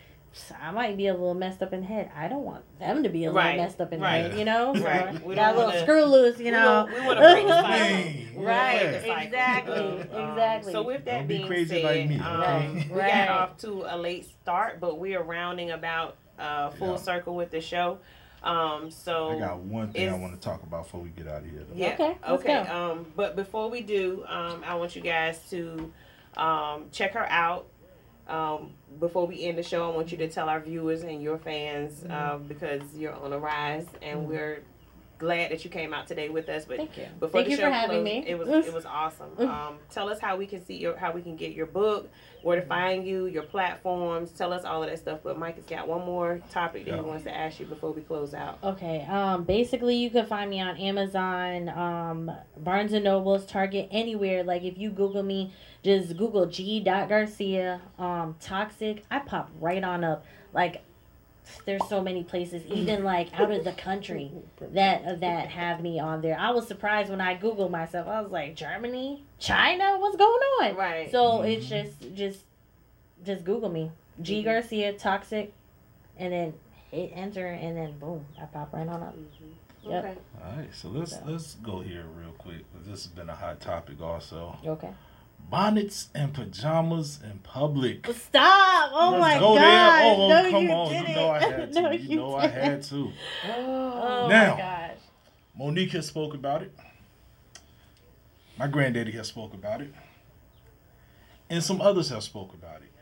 [0.60, 2.10] I might be a little messed up in the head.
[2.16, 4.22] I don't want them to be a little Right, messed up in right.
[4.24, 4.74] the head, you know?
[4.74, 5.24] So Right.
[5.24, 6.88] We that don't little wanna- screw loose, you know?
[6.92, 9.22] we want to break the cycle Hey, We wanna Right, break the cycle.
[9.24, 10.72] exactly, Um, exactly.
[10.72, 12.86] so with that Don't be being crazy said like me, um, okay?
[12.90, 13.10] we Right.
[13.26, 16.96] got off to a late start but we are rounding about uh, full Yeah.
[16.96, 17.98] circle with the show
[18.44, 21.38] um, so I got one thing I want to talk about before we get out
[21.42, 21.64] of here.
[21.68, 21.74] Though.
[21.74, 21.94] Yeah.
[21.94, 22.54] Okay, Okay.
[22.54, 25.92] Um, but before we do, um, I want you guys to
[26.36, 27.66] um, check her out.
[28.28, 31.38] Um, before we end the show, I want you to tell our viewers and your
[31.38, 32.12] fans Mm-hmm.
[32.12, 34.62] uh, because you're on a rise, and we're
[35.18, 36.64] glad that you came out today with us.
[36.64, 37.06] But Thank you.
[37.18, 38.24] before Thank the you show for having closed, me.
[38.28, 39.30] it was it was awesome.
[39.38, 42.08] Um, tell us how we can see your how we can get your book,
[42.42, 44.30] where to find you, your platforms.
[44.30, 45.20] Tell us all of that stuff.
[45.24, 46.96] But Mike has got one more topic that Yeah.
[46.98, 48.58] he wants to ask you before we close out.
[48.62, 49.04] Okay.
[49.10, 49.42] Um.
[49.44, 54.44] Basically, you can find me on Amazon, um, Barnes and Nobles, Target, anywhere.
[54.44, 55.52] Like if you Google me,
[55.82, 56.80] just Google G.
[56.80, 59.04] Garcia, um, toxic.
[59.10, 60.24] I pop right on up.
[60.52, 60.82] Like
[61.64, 66.20] there's so many places, even like out of the country, that that have me on
[66.20, 66.38] there.
[66.38, 68.06] I was surprised when I Googled myself.
[68.08, 70.76] I was like, Germany, China, what's going on?
[70.76, 71.10] Right.
[71.10, 72.40] So it's just just
[73.24, 74.44] just Google me, G Mhm.
[74.44, 75.52] Garcia, toxic,
[76.16, 76.54] and then
[76.90, 79.14] hit enter, and then boom, I pop right on up.
[79.16, 79.54] Mhm.
[79.90, 80.04] Yep.
[80.04, 80.14] Okay.
[80.44, 81.22] All right, so let's So.
[81.24, 82.64] let's go here real quick.
[82.84, 84.56] This has been a hot topic also.
[84.66, 84.90] Okay.
[85.50, 88.06] Bonnets and pajamas in public.
[88.12, 88.90] Stop!
[88.92, 89.62] Oh Let's my go god!
[89.62, 90.02] there.
[90.04, 90.88] Oh, no, come you on.
[90.90, 91.08] didn't.
[91.08, 91.80] You know I had to.
[91.82, 93.12] no, you know I had to.
[93.48, 94.54] Oh Now.
[94.54, 94.90] my gosh.
[95.56, 96.72] Monique has spoke about it.
[98.58, 99.92] My granddaddy has spoke about it,
[101.48, 102.92] and some others have spoke about it.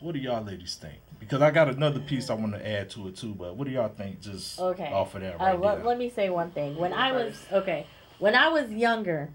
[0.00, 1.00] What do y'all ladies think?
[1.18, 3.34] Because I got another piece I want to add to it too.
[3.34, 4.20] But what do y'all think?
[4.20, 4.86] Just Okay.
[4.92, 5.84] off of that Uh, right let, there.
[5.86, 6.76] let me say one thing.
[6.76, 7.86] When I was okay,
[8.20, 9.30] when I was younger,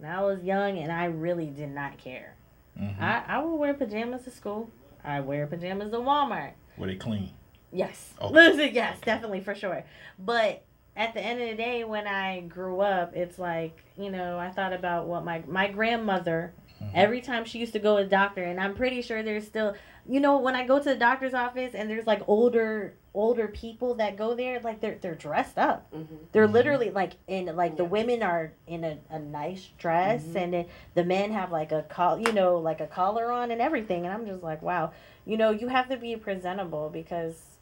[0.00, 2.34] when I was young and I really did not care.
[2.78, 3.00] Mhm.
[3.00, 4.70] I I would wear pajamas to school.
[5.04, 6.52] I wear pajamas to Walmart.
[6.76, 7.30] Were they clean?
[7.72, 8.14] Yes.
[8.18, 8.28] Oh.
[8.28, 9.84] Listen, yes, definitely for sure.
[10.18, 10.62] But
[10.96, 14.50] at the end of the day, when I grew up, it's like you know I
[14.50, 16.52] thought about what my my grandmother.
[16.82, 16.90] Mhm.
[16.94, 19.74] Every time she used to go to the doctor, and I'm pretty sure there's still,
[20.06, 23.94] you know, when I go to the doctor's office and there's like older older people
[23.94, 25.90] that go there, like they're they're dressed up.
[25.92, 26.14] Mm-hmm.
[26.32, 26.52] They're Mhm.
[26.52, 30.36] literally like in like the women are in a, a nice dress Mhm.
[30.36, 33.60] and then the men have like a col you know like a collar on and
[33.60, 34.92] everything and I'm just like wow
[35.26, 37.56] you know you have to be presentable because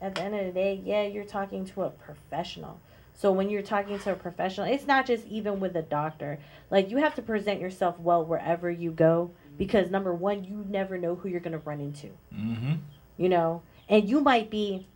[0.00, 2.80] at the end of the day yeah you're talking to a professional
[3.14, 6.38] so when you're talking to a professional it's not just even with a doctor
[6.70, 10.96] like you have to present yourself well wherever you go because number one you never
[10.98, 12.74] know who you're going to run into Mm-hmm.
[13.18, 14.86] you know and you might be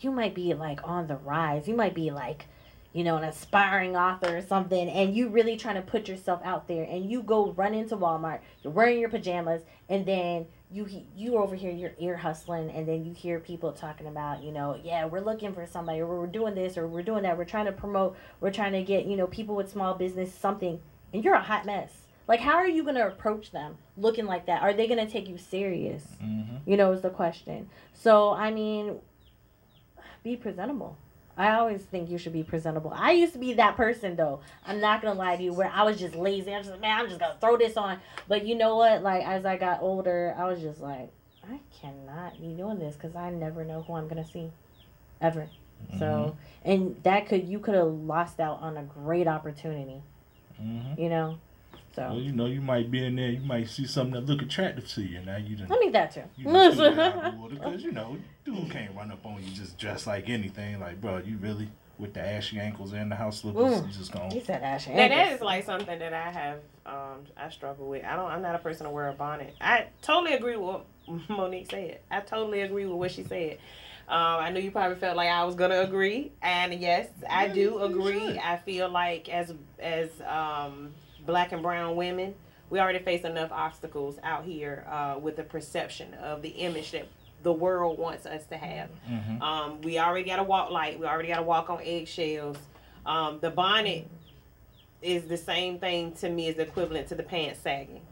[0.00, 1.68] you might be like on the rise.
[1.68, 2.46] You might be like
[2.92, 6.66] you know an aspiring author or something and you really trying to put yourself out
[6.66, 11.36] there and you go run into walmart you're wearing your pajamas and then you you
[11.36, 15.04] over here you're ear hustling and then you hear people talking about you know yeah
[15.04, 17.72] we're looking for somebody or we're doing this or we're doing that we're trying to
[17.72, 20.80] promote we're trying to get you know people with small business something
[21.12, 21.92] and you're a hot mess.
[22.28, 24.62] Like how are you going to approach them looking like that?
[24.62, 26.04] Are they going to take you serious?
[26.22, 26.70] Mm-hmm.
[26.70, 27.68] you know is the question.
[27.92, 29.00] So i mean
[30.22, 30.96] be presentable.
[31.36, 32.92] I always think you should be presentable.
[32.94, 34.40] I used to be that person though.
[34.66, 36.52] I'm not gonna lie to you where i was just lazy.
[36.54, 37.98] I'm just like, man i'm just gonna throw this on.
[38.28, 39.02] But you know what?
[39.02, 41.10] Like as i got older i was just like
[41.50, 44.50] i cannot be doing this because i never know who i'm gonna see
[45.20, 45.48] ever.
[45.98, 50.02] So and that could you could have lost out on a great opportunity
[50.62, 51.00] Mm-hmm.
[51.00, 51.38] you know
[51.96, 54.88] Well, you know, you might be in there, you might see something that look attractive
[54.90, 55.20] to you.
[55.22, 57.82] Now you done, i mean that too you done threw that out the water because
[57.82, 60.80] you know, dude can't run up on you just dressed like anything.
[60.80, 61.68] Like, bro, you really
[61.98, 63.86] with the ashy ankles and the house slippers, Mm.
[63.86, 64.32] you just gonna.
[64.32, 65.34] he said ashy Now that Ankles.
[65.36, 68.04] is like something that I have um I struggle with.
[68.04, 69.54] I don't I'm not a person to wear a bonnet.
[69.60, 70.86] I totally agree with what
[71.28, 72.00] Monique said.
[72.10, 73.58] I totally agree with what she said.
[74.08, 77.52] Um, I knew you probably felt like I was gonna agree, and yes, I Yeah,
[77.52, 78.18] do agree.
[78.28, 78.38] should.
[78.38, 80.92] I feel like as as um,
[81.26, 82.34] black and brown women,
[82.68, 87.08] we already face enough obstacles out here uh, with the perception of the image that
[87.42, 88.90] the world wants us to have.
[89.08, 89.42] Mm-hmm.
[89.42, 90.98] Um, we already got to walk light.
[90.98, 92.58] We already got to walk on eggshells.
[93.06, 94.08] Um, the bonnet
[95.02, 98.02] is the same thing to me as equivalent to the pants sagging.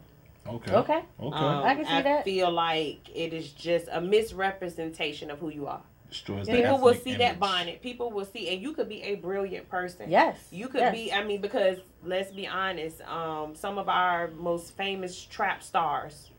[0.47, 0.73] Okay.
[0.73, 1.37] okay Okay.
[1.37, 2.25] Um, I can see that.
[2.25, 5.81] feel like it is just a misrepresentation of who you are.
[6.09, 7.81] Destroys the People will ethnic see that bonnet.
[7.81, 10.09] People will see, and you could be a brilliant person.
[10.09, 10.93] yes You could yes.
[10.93, 11.13] be.
[11.13, 13.01] I mean, because let's be honest.
[13.01, 16.31] Um, some of our most famous trap stars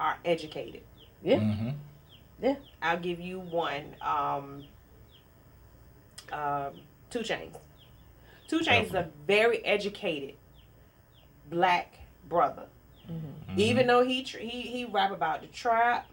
[0.00, 0.82] are educated.
[1.22, 1.38] Yeah.
[1.38, 2.52] Mm-hmm.
[2.82, 3.94] I'll give you one.
[4.02, 4.64] Um,
[6.32, 6.72] um,
[7.10, 7.56] 2 Chainz.
[8.48, 10.34] 2 Chainz is a very educated
[11.48, 11.98] black
[12.28, 12.66] brother.
[13.10, 13.58] Mm-hmm.
[13.58, 16.06] Even though he tr- he he rap about the trap,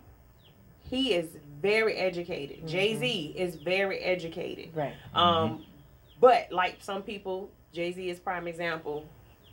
[0.89, 2.67] he is very educated.
[2.67, 4.75] Jay Z is very educated.
[4.75, 5.65] right Um,
[6.19, 9.05] but like some people, Jay Z is prime example.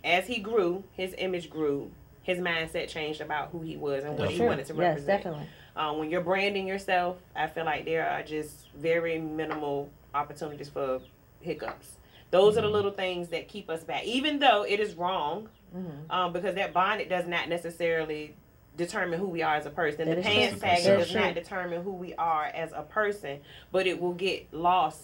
[0.05, 1.91] As he grew, his image grew.
[2.23, 4.47] His mindset changed about who he was and what he Sure.
[4.49, 4.99] wanted to represent.
[4.99, 5.25] yes represent.
[5.25, 5.47] definitely
[5.77, 11.01] Um, when you're branding yourself, I feel like there are just very minimal opportunities for
[11.41, 11.97] hiccups.
[12.31, 12.59] Those Mm-hmm.
[12.59, 16.11] are the little things that keep us back, even though it is wrong, Mhm.
[16.11, 18.35] um, because that bonnet does not necessarily
[18.79, 20.09] determine who we are as a person.
[20.09, 20.61] That the pants true.
[20.61, 21.21] sagging does true.
[21.21, 25.03] not determine who we are as a person, but it will get lost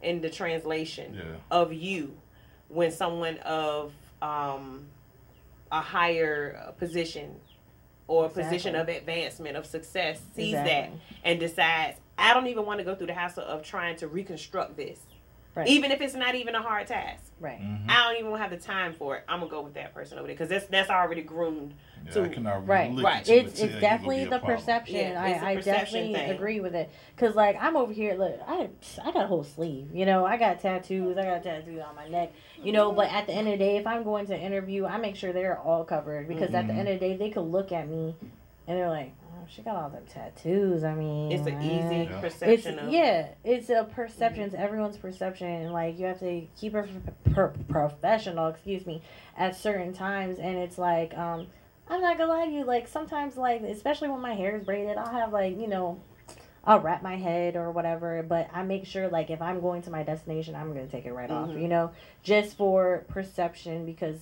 [0.00, 1.22] in the translation Yeah.
[1.50, 2.16] of you
[2.68, 4.86] when someone of um,
[5.70, 7.36] a higher position
[8.08, 10.70] or a position of advancement of success sees Exactly.
[10.72, 10.90] that
[11.24, 14.76] and decides I don't even want to go through the hassle of trying to reconstruct
[14.76, 15.00] this,
[15.56, 15.68] Right.
[15.68, 17.32] even if it's not even a hard task.
[17.40, 17.90] right Mm-hmm.
[17.90, 19.24] I don't even have the time for it.
[19.26, 21.72] I'm gonna go with that person over there because that's that's already groomed.
[22.04, 22.92] Yeah, to- I can already Right.
[22.92, 23.22] look Right.
[23.22, 24.96] at it's it's definitely gonna be a the perception.
[24.96, 26.30] Yeah, it's a I, I perception definitely thing.
[26.30, 26.90] agree with it.
[27.16, 28.68] Cause like I'm over here, look, I
[29.02, 29.88] I got a whole sleeve.
[29.94, 31.16] You know, I got tattoos.
[31.16, 32.32] I got tattoos on my neck.
[32.62, 34.98] You know, but at the end of the day, if I'm going to interview, I
[34.98, 36.78] make sure they're all covered because at the Mhm.
[36.80, 38.14] end of the day, they could look at me
[38.68, 39.12] and they're like,
[39.48, 40.84] she got all them tattoos.
[40.84, 42.02] I mean, It's an easy Yeah.
[42.02, 44.42] It's perception of yeah, it's a perception.
[44.44, 45.70] It's everyone's perception.
[45.72, 46.88] Like you have to keep her
[47.32, 48.48] pro- professional.
[48.48, 49.02] Excuse me,
[49.36, 51.46] at certain times, and it's like um,
[51.88, 52.64] I'm not gonna lie to you.
[52.64, 56.00] Like sometimes, like especially when my hair is braided, I'll have like you know,
[56.64, 59.90] I'll wrap my head or whatever, but I make sure like if I'm going to
[59.90, 61.62] my destination, I'm gonna take it right off, Mhm.
[61.62, 61.92] you know,
[62.22, 64.18] just for perception because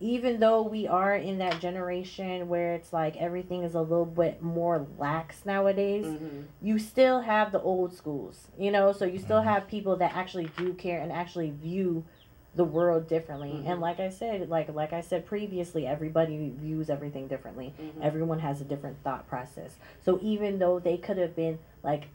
[0.00, 4.40] even though we are in that generation where it's like everything is a little bit
[4.42, 6.44] more lax nowadays, Mhm.
[6.62, 9.44] you still have the old schools, you know, so you still Mhm.
[9.44, 12.04] have people that actually do care and actually view
[12.56, 13.50] the world differently.
[13.62, 13.70] Mhm.
[13.72, 17.74] And like I said, like like I said previously, everybody views everything differently.
[17.78, 18.02] Mhm.
[18.02, 19.78] Everyone has a different thought process.
[20.00, 22.08] So even though they could have been like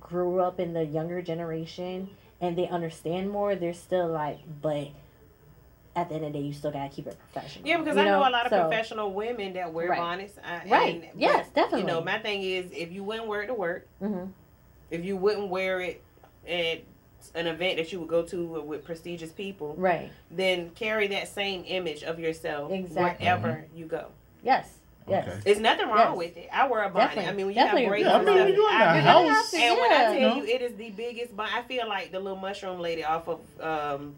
[0.00, 2.08] grew up in the younger generation
[2.40, 4.88] and they understand more, they're still like, but
[5.96, 7.66] at the end of the day, you still gotta keep it professional.
[7.66, 9.98] Yeah, because I know, a lot of So- professional women that wear Right.
[9.98, 10.34] bonnets.
[10.44, 10.94] I, Right.
[10.94, 11.80] and- but, yes, definitely.
[11.80, 14.26] You know, my thing is, if you wouldn't wear it to work, hmm
[14.88, 16.00] if you wouldn't wear it
[16.46, 16.78] at
[17.34, 20.10] an event that you would go to with prestigious people, Right.
[20.30, 23.26] then carry that same image of yourself Exactly.
[23.26, 24.06] wherever you go.
[24.44, 24.78] Yes.
[25.08, 25.26] Yes.
[25.26, 25.38] Okay.
[25.44, 26.16] There's nothing wrong Yes.
[26.18, 26.48] with it.
[26.52, 27.14] I wear a bonnet.
[27.16, 27.30] Definitely.
[27.30, 27.82] I mean, when you Definitely.
[27.82, 29.76] have breaks Yeah, I and mean, stuff, when you're in I the really- house, And
[29.80, 31.36] when I tell you, it is the biggest.
[31.36, 34.14] Bon- I feel like the little mushroom lady off of um,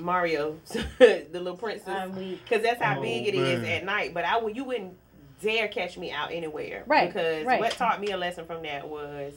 [0.00, 0.56] Mario,
[0.98, 3.70] the little princess, because that's how Oh, big it is man.
[3.72, 4.14] at night.
[4.14, 4.94] But I would, you wouldn't
[5.40, 7.60] dare catch me out anywhere, Right, Because right.
[7.60, 9.34] what taught me a lesson from that was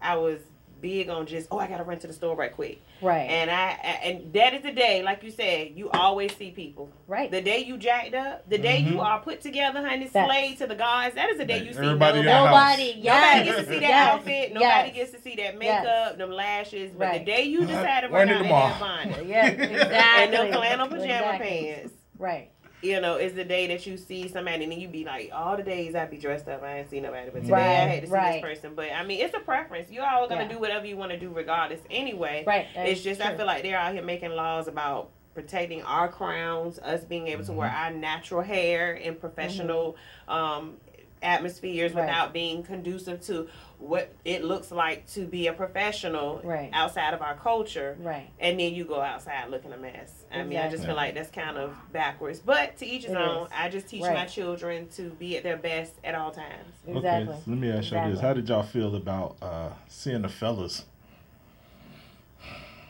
[0.00, 0.40] I was
[0.80, 3.28] big on just oh I gotta run to the store right quick, Right.
[3.30, 3.70] and I
[4.04, 6.90] and that is the day, like you said, you always see people.
[7.06, 7.30] right.
[7.30, 9.04] The day you jacked up, the day you Mhm.
[9.04, 10.28] are put together, honey, Facts.
[10.30, 12.22] slayed to the gods, that is the day you see everybody nobody.
[12.22, 12.24] the.
[12.24, 12.86] Nobody.
[12.86, 13.44] Nobody Yes.
[13.44, 14.08] gets to see that yes.
[14.14, 14.52] outfit.
[14.52, 14.94] Nobody yes.
[14.94, 15.54] gets to see that Yes.
[15.58, 16.90] makeup, them lashes.
[16.92, 17.18] But Right.
[17.24, 18.96] the day you decide to Wearing run it out in that tomorrow.
[19.14, 19.52] bonnet Yes.
[19.54, 19.96] Exactly.
[19.96, 21.48] and them flannel pajama Exactly.
[21.48, 22.50] pants, Right.
[22.82, 25.62] You know, it's the day that you see somebody and you be like, all the
[25.62, 27.56] days I be dressed up, I ain't seen nobody, but today I
[27.86, 28.32] Right, had to see right.
[28.34, 28.74] this person.
[28.74, 29.90] But I mean, it's a preference.
[29.90, 30.48] You all gonna Yeah.
[30.48, 32.44] do whatever you want to do regardless anyway.
[32.46, 32.66] Right.
[32.76, 37.04] It's just I feel like they're out here making laws about protecting our crowns, us
[37.04, 37.84] being able to wear Mm-hmm.
[37.84, 39.96] our natural hair in professional
[40.28, 40.76] um,
[41.22, 42.02] atmospheres Right.
[42.06, 43.48] without being conducive to
[43.78, 46.70] what it looks like to be a professional Right.
[46.72, 47.96] outside of our culture.
[48.00, 48.28] Right.
[48.40, 50.24] And then you go outside looking a mess.
[50.32, 52.40] I mean, I just feel like that's kind of backwards.
[52.40, 53.46] But to each his It own.
[53.46, 53.52] is.
[53.54, 54.14] I just teach Right.
[54.14, 56.74] my children to be at their best at all times.
[56.86, 57.34] Exactly.
[57.34, 60.28] Okay, so let me ask y'all this: How did y'all feel about uh, seeing the
[60.28, 60.84] fellas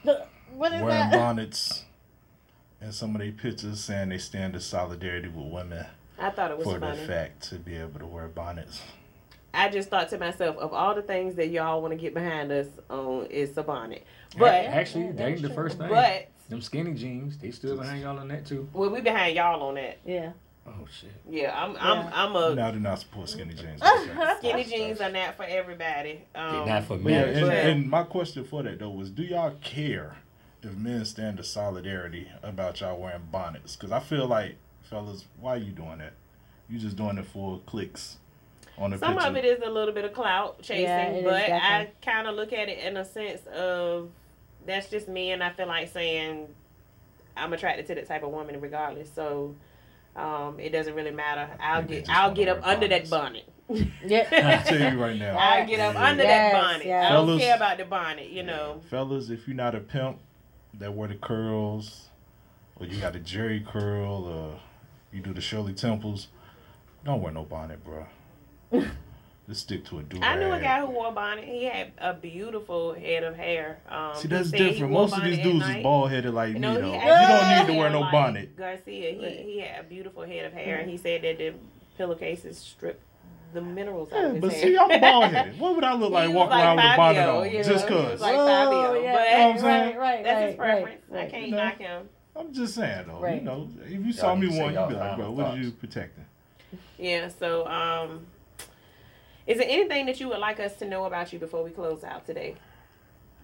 [0.05, 1.13] Look, What is wearing that?
[1.13, 1.85] bonnets
[2.81, 5.85] and some of their pictures saying they stand in solidarity with women
[6.19, 8.83] I thought it was for the fact to be able to wear bonnets?
[9.57, 12.53] I just thought to myself, of all the things that y'all want to get behind
[12.53, 14.05] us on, is a bonnet.
[14.39, 15.89] But actually, Yeah, that ain't the first thing.
[15.89, 18.69] but Them skinny jeans, they still behind y'all on that too.
[18.73, 19.99] well, we behind y'all on that.
[20.05, 20.33] Yeah.
[20.67, 21.13] Oh shit.
[21.31, 21.81] Yeah, I'm Yeah.
[21.81, 23.81] I'm I'm a Now do not support skinny jeans.
[24.39, 26.25] skinny jeans are not for everybody.
[26.35, 27.13] Um, not for But me.
[27.13, 30.17] yeah, and, and my question for that though was, do y'all care
[30.63, 33.77] if men stand in solidarity about y'all wearing bonnets?
[33.77, 36.15] Because I feel like, fellas, why are you doing that?
[36.69, 38.17] You just doing it for clicks
[38.79, 39.29] on the Some picture.
[39.29, 42.53] of it is a little bit of clout chasing, Yeah, but I kind of look
[42.53, 44.11] at it in a sense of
[44.67, 46.49] that's just me, and I feel like saying
[47.37, 49.11] I'm attracted to that type of woman regardless.
[49.15, 49.55] So
[50.15, 51.49] um, it doesn't really matter.
[51.61, 53.45] I'll get I'll get up wear under that bonnets.
[53.69, 53.89] bonnet.
[54.03, 54.63] I Yeah.
[54.67, 56.05] tell you right now, I'll get up Yeah.
[56.05, 56.87] under Yes, that bonnet.
[56.87, 57.11] yes.
[57.11, 58.81] I don't Fellas- care about the bonnet, you know.
[58.91, 60.19] fellas, if you're not a pimp
[60.75, 62.09] that wear the curls,
[62.79, 64.61] or you got a Jheri curl, or
[65.13, 66.29] you do the Shirley Temples,
[67.05, 68.07] don't wear no bonnet, bro.
[69.49, 71.45] Just stick to a do I knew a guy who wore a bonnet.
[71.45, 73.79] He had a beautiful head of hair.
[73.89, 74.93] Um, See, that's different.
[74.93, 76.95] Most of these dudes is bald headed like You me, know, though.
[76.95, 78.57] You don't need to wear no like bonnet.
[78.57, 81.55] Garcia, he, he had a beautiful head of hair, and he said that the
[81.97, 83.01] pillowcases strip
[83.55, 84.63] the minerals out Yeah, of his but hair.
[84.63, 85.61] see, I'm bald headed.
[85.61, 87.51] What would I look like walking like around with a bonnet on?
[87.53, 88.21] you know, Just cause.
[88.21, 89.97] like Whoa, Fabio, yeah, but You know what I'm saying?
[89.97, 91.03] right, right, that's right, his preference.
[91.09, 91.57] right, I can't You know?
[91.65, 92.09] knock him.
[92.35, 93.21] I'm just saying though.
[93.21, 93.37] Right.
[93.37, 95.71] You know, if you saw Y'all me one, you'd be like, bro, what are you
[95.71, 96.25] protecting?
[96.99, 97.29] Yeah.
[97.29, 98.27] So, um,
[99.47, 102.03] is there anything that you would like us to know about you before we close
[102.05, 102.57] out today?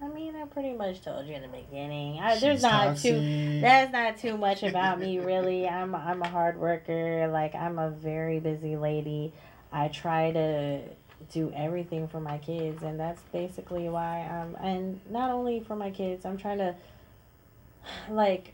[0.01, 2.19] I mean, I pretty much told you in the beginning.
[2.19, 3.13] I, there's not toxic.
[3.13, 3.61] too.
[3.61, 5.67] That's not too much about me, really.
[5.67, 7.27] I'm I'm a hard worker.
[7.27, 9.31] Like I'm a very busy lady.
[9.71, 10.81] I try to
[11.31, 14.55] do everything for my kids, and that's basically why I'm.
[14.55, 16.75] And not only for my kids, I'm trying to
[18.09, 18.53] like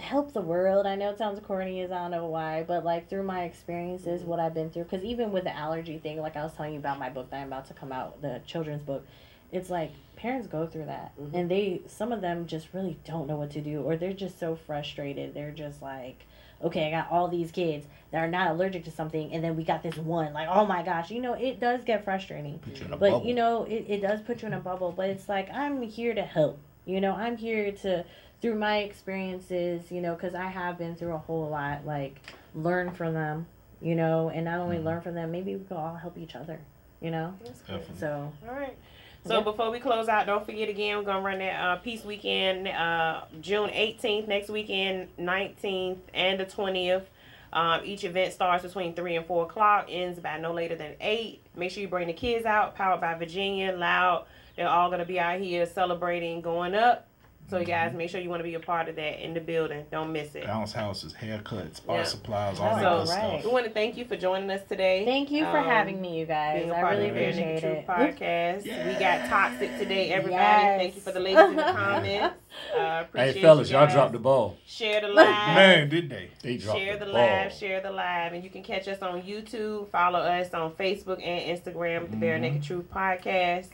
[0.00, 0.86] help the world.
[0.86, 4.22] I know it sounds corny as I don't know why, but like through my experiences,
[4.22, 4.84] what I've been through.
[4.84, 7.40] Because even with the allergy thing, like I was telling you about my book that
[7.40, 9.06] I'm about to come out, the children's book,
[9.52, 11.30] it's like parents go through that, Mhm.
[11.34, 14.38] and they some of them just really don't know what to do, or they're just
[14.38, 15.34] so frustrated.
[15.34, 16.26] They're just like.
[16.60, 19.62] Okay, I got all these kids that are not allergic to something, and then we
[19.62, 20.32] got this one.
[20.32, 22.58] Like, oh my gosh, you know, it does get frustrating.
[22.74, 23.24] You But bubble.
[23.24, 24.90] you know, it, it does put you in a bubble.
[24.90, 26.58] But it's like I'm here to help.
[26.84, 28.04] You know, I'm here to
[28.40, 29.90] through my experiences.
[29.90, 31.84] You know, because I have been through a whole lot.
[31.86, 32.20] Like
[32.54, 33.46] learn from them.
[33.80, 34.84] You know, and not only Mhm.
[34.84, 36.58] learn from them, maybe we can all help each other.
[37.00, 37.96] You know, That's good.
[37.98, 38.76] So All right.
[39.24, 39.40] So Yeah.
[39.44, 43.22] before we close out, don't forget again, we're gonna run that uh, Peace Weekend, uh,
[43.40, 47.04] June 18th, next weekend, 19th, and the 20th.
[47.52, 51.40] Um, each event starts between three and four o'clock, ends by no later than eight.
[51.56, 52.74] Make sure you bring the kids out.
[52.74, 54.26] Powered by Virginia, loud.
[54.56, 57.06] They're all gonna be out here celebrating, going up.
[57.50, 59.40] So you guys make sure you want to be a part of that in the
[59.40, 59.86] building.
[59.90, 60.44] Don't miss it.
[60.44, 62.02] Bounce houses, haircuts, art Yeah.
[62.04, 63.44] supplies, all that So, good right.
[63.44, 65.04] We want to thank you for joining us today.
[65.06, 66.58] thank you for Um, having me, you guys.
[66.58, 68.66] being a I part really of the Bare Naked appreciate Truth it.
[68.66, 68.86] podcast.
[68.92, 70.42] We got toxic today, everybody.
[70.42, 70.80] Yes.
[70.80, 72.36] Thank you for the ladies in the comments.
[72.76, 74.56] Uh, appreciate Hey fellas, you y'all dropped the ball.
[74.66, 75.26] Share the live.
[75.28, 76.28] Man, did they?
[76.42, 77.20] They dropped Share the, the ball.
[77.22, 79.88] live, share the live, and you can catch us on YouTube.
[79.88, 82.40] Follow us on Facebook and Instagram the Bare Mhm.
[82.42, 83.68] Naked Truth Podcast.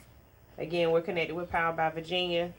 [0.57, 2.53] Again, we're connected with Power by Virginia.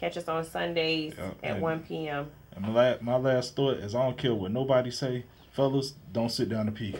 [0.00, 2.30] Catch us on Sundays Yeah, at and- 1 p.m.
[2.56, 5.24] And my, la- my last thought is I don't care what nobody say.
[5.52, 6.96] Fellas, don't sit down and peek.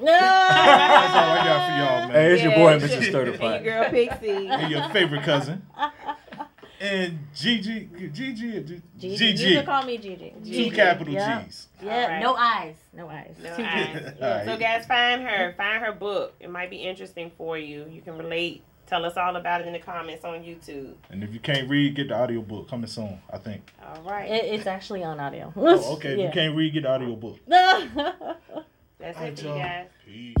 [0.00, 0.06] No.
[0.06, 2.10] That's all I got for y'all, man.
[2.12, 2.88] Hey, it's your boy, Mr.
[2.88, 4.46] should- Sturdy And your girl Pixie.
[4.48, 5.62] and your favorite cousin.
[6.82, 8.82] And Gigi, Gigi, Gigi.
[8.98, 9.44] Gigi.
[9.50, 10.32] You can call me Gigi.
[10.42, 11.42] Two capital Yeah.
[11.44, 11.68] G's.
[11.82, 12.22] Yeah, Alright.
[12.22, 12.76] no eyes.
[12.94, 13.36] No eyes.
[13.42, 13.56] No eyes.
[14.14, 14.22] G's.
[14.22, 14.46] Alright.
[14.46, 15.52] So guys, find her.
[15.58, 16.36] Find her book.
[16.40, 17.84] It might be interesting for you.
[17.90, 18.62] You can relate.
[18.90, 20.94] Tell us all about it in the comments on YouTube.
[21.10, 23.72] And if you can't read, get the audio book coming soon, I think.
[23.86, 24.28] All right.
[24.28, 25.52] It, it's actually on audio.
[25.54, 26.14] oh, okay.
[26.14, 27.38] If you can't read, get the audio book.
[27.46, 29.86] That's it, you guys.
[30.04, 30.34] Peace.